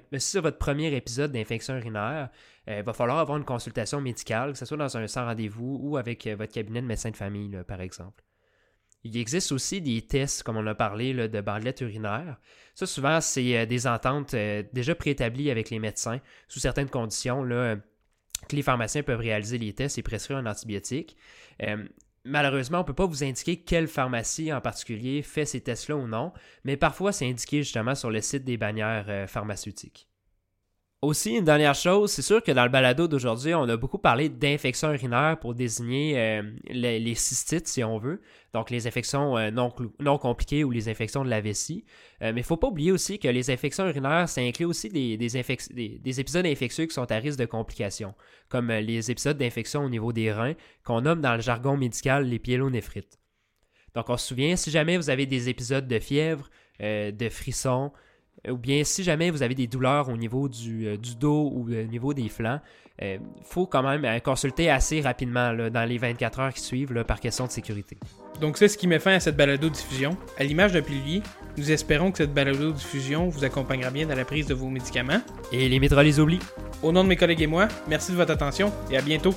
épisode 0.95 1.33
d'infection 1.33 1.77
urinaire, 1.77 2.29
euh, 2.69 2.79
il 2.79 2.85
va 2.85 2.93
falloir 2.93 3.19
avoir 3.19 3.39
une 3.39 3.45
consultation 3.45 4.01
médicale, 4.01 4.53
que 4.53 4.59
ce 4.59 4.65
soit 4.65 4.77
dans 4.77 4.97
un 4.97 5.07
sans 5.07 5.25
rendez-vous 5.25 5.79
ou 5.81 5.97
avec 5.97 6.27
votre 6.27 6.53
cabinet 6.53 6.83
de 6.83 6.87
médecin 6.87 7.11
de 7.11 7.17
famille, 7.17 7.57
par 7.69 7.81
exemple. 7.81 8.25
Il 9.05 9.17
existe 9.19 9.53
aussi 9.53 9.81
des 9.83 10.03
tests, 10.03 10.43
comme 10.43 10.57
on 10.57 10.67
a 10.67 10.75
parlé, 10.75 11.13
de 11.29 11.41
bandelettes 11.41 11.83
urinaires. 11.83 12.39
Ça, 12.75 12.87
souvent, 12.87 13.21
c'est 13.21 13.67
des 13.67 13.87
ententes 13.87 14.35
déjà 14.35 14.95
préétablies 14.95 15.51
avec 15.51 15.69
les 15.69 15.79
médecins 15.79 16.21
sous 16.49 16.59
certaines 16.59 16.89
conditions. 16.89 17.47
Que 18.49 18.57
les 18.57 18.63
pharmaciens 18.63 19.03
peuvent 19.03 19.21
réaliser 19.21 19.59
les 19.59 19.73
tests 19.73 19.99
et 19.99 20.03
prescrire 20.03 20.39
un 20.39 20.47
antibiotique. 20.47 21.17
Euh, 21.63 21.85
malheureusement, 22.25 22.79
on 22.79 22.83
ne 22.83 22.87
peut 22.87 22.95
pas 22.95 23.07
vous 23.07 23.25
indiquer 23.25 23.57
quelle 23.57 23.89
pharmacie 23.89 24.53
en 24.53 24.61
particulier 24.61 25.23
fait 25.23 25.45
ces 25.45 25.61
tests-là 25.61 25.97
ou 25.97 26.07
non, 26.07 26.33
mais 26.65 26.77
parfois 26.77 27.13
c'est 27.13 27.29
indiqué 27.29 27.63
justement 27.63 27.95
sur 27.95 28.11
le 28.11 28.21
site 28.21 28.45
des 28.45 28.57
bannières 28.57 29.07
euh, 29.09 29.27
pharmaceutiques. 29.27 30.09
Aussi, 31.05 31.33
une 31.37 31.45
dernière 31.45 31.75
chose, 31.75 32.11
c'est 32.13 32.23
sûr 32.23 32.43
que 32.43 32.51
dans 32.51 32.65
le 32.65 32.71
balado 32.71 33.07
d'aujourd'hui, 33.07 33.55
on 33.55 33.69
a 33.69 33.77
beaucoup 33.77 33.99
parlé 33.99 34.31
d'infections 34.31 34.91
urinaires 34.91 35.37
pour 35.39 35.55
désigner 35.55 36.19
euh, 36.19 36.43
les, 36.71 37.15
cystites, 37.15 37.69
si 37.69 37.85
on 37.85 37.99
veut, 37.99 38.23
donc 38.55 38.71
les 38.71 38.87
infections 38.87 39.37
euh, 39.37 39.51
non, 39.51 39.71
compliquées 40.17 40.65
ou 40.65 40.71
les 40.71 40.89
infections 40.89 41.23
de 41.23 41.29
la 41.29 41.43
vessie. 41.43 41.85
Euh, 42.23 42.33
mais 42.33 42.41
il 42.41 42.45
ne 42.45 42.47
faut 42.47 42.57
pas 42.57 42.69
oublier 42.69 42.91
aussi 42.91 43.19
que 43.19 43.29
les 43.29 43.51
infections 43.51 43.87
urinaires, 43.87 44.31
ça 44.31 44.41
inclut 44.41 44.65
aussi 44.65 44.89
des, 44.89 45.19
des, 45.19 46.21
épisodes 46.21 46.47
infectieux 46.47 46.87
qui 46.87 46.95
sont 46.95 47.13
à 47.13 47.17
risque 47.17 47.39
de 47.39 47.45
complications, 47.45 48.15
comme 48.49 48.73
les 48.73 49.11
épisodes 49.11 49.37
d'infection 49.37 49.85
au 49.85 49.91
niveau 49.91 50.15
des 50.15 50.33
reins, 50.33 50.55
qu'on 50.85 51.03
nomme 51.03 51.21
dans 51.21 51.35
le 51.35 51.43
jargon 51.43 51.77
médical 51.77 52.27
les 52.27 52.39
pyélonéphrites. 52.39 53.19
Donc 53.95 54.09
on 54.09 54.17
se 54.17 54.27
souvient, 54.27 54.57
si 54.57 54.71
jamais 54.71 54.97
vous 54.97 55.11
avez 55.11 55.27
des 55.27 55.51
épisodes 55.51 55.87
de 55.87 55.99
fièvre, 55.99 56.49
de 56.81 57.29
frissons, 57.29 57.93
ou 58.51 58.57
bien 58.57 58.85
si 58.85 59.03
jamais 59.03 59.31
vous 59.31 59.43
avez 59.43 59.55
des 59.55 59.67
douleurs 59.67 60.09
au 60.09 60.17
niveau 60.17 60.49
du, 60.49 60.87
euh, 60.87 60.97
dos 61.19 61.51
ou 61.55 61.69
au 61.69 61.85
niveau 61.85 62.15
des 62.15 62.29
flancs, 62.29 62.61
il 63.01 63.05
euh, 63.07 63.19
faut 63.43 63.67
quand 63.67 63.83
même 63.83 64.05
euh, 64.05 64.19
consulter 64.21 64.71
assez 64.71 65.01
rapidement 65.01 65.53
dans 65.71 65.89
les 65.89 65.99
24 65.99 66.41
heures 66.41 66.55
qui 66.55 66.61
suivent 66.61 67.05
par 67.05 67.21
question 67.21 67.47
de 67.47 67.51
sécurité. 67.51 67.99
Donc 68.41 68.59
c'est 68.59 68.69
ce 68.69 68.79
qui 68.79 68.87
met 68.87 68.99
fin 68.99 69.15
à 69.15 69.21
cette 69.21 69.37
balado-diffusion. 69.37 70.17
À 70.39 70.45
l'image 70.45 70.73
d'un 70.73 70.83
pilier, 70.83 71.23
nous 71.57 71.71
espérons 71.71 72.13
que 72.13 72.19
cette 72.19 72.35
balado-diffusion 72.35 73.29
vous 73.29 73.45
accompagnera 73.45 73.91
bien 73.91 74.07
dans 74.07 74.17
la 74.17 74.25
prise 74.25 74.47
de 74.47 74.55
vos 74.55 74.69
médicaments. 74.69 75.21
Et 75.53 75.69
limitera 75.69 76.03
les 76.03 76.21
oublis. 76.21 76.41
Au 76.83 76.93
nom 76.93 77.03
de 77.03 77.09
mes 77.09 77.17
collègues 77.17 77.43
et 77.43 77.47
moi, 77.47 77.69
merci 77.89 78.13
de 78.13 78.17
votre 78.17 78.33
attention 78.33 78.73
et 78.91 78.97
à 78.97 79.03
bientôt. 79.03 79.35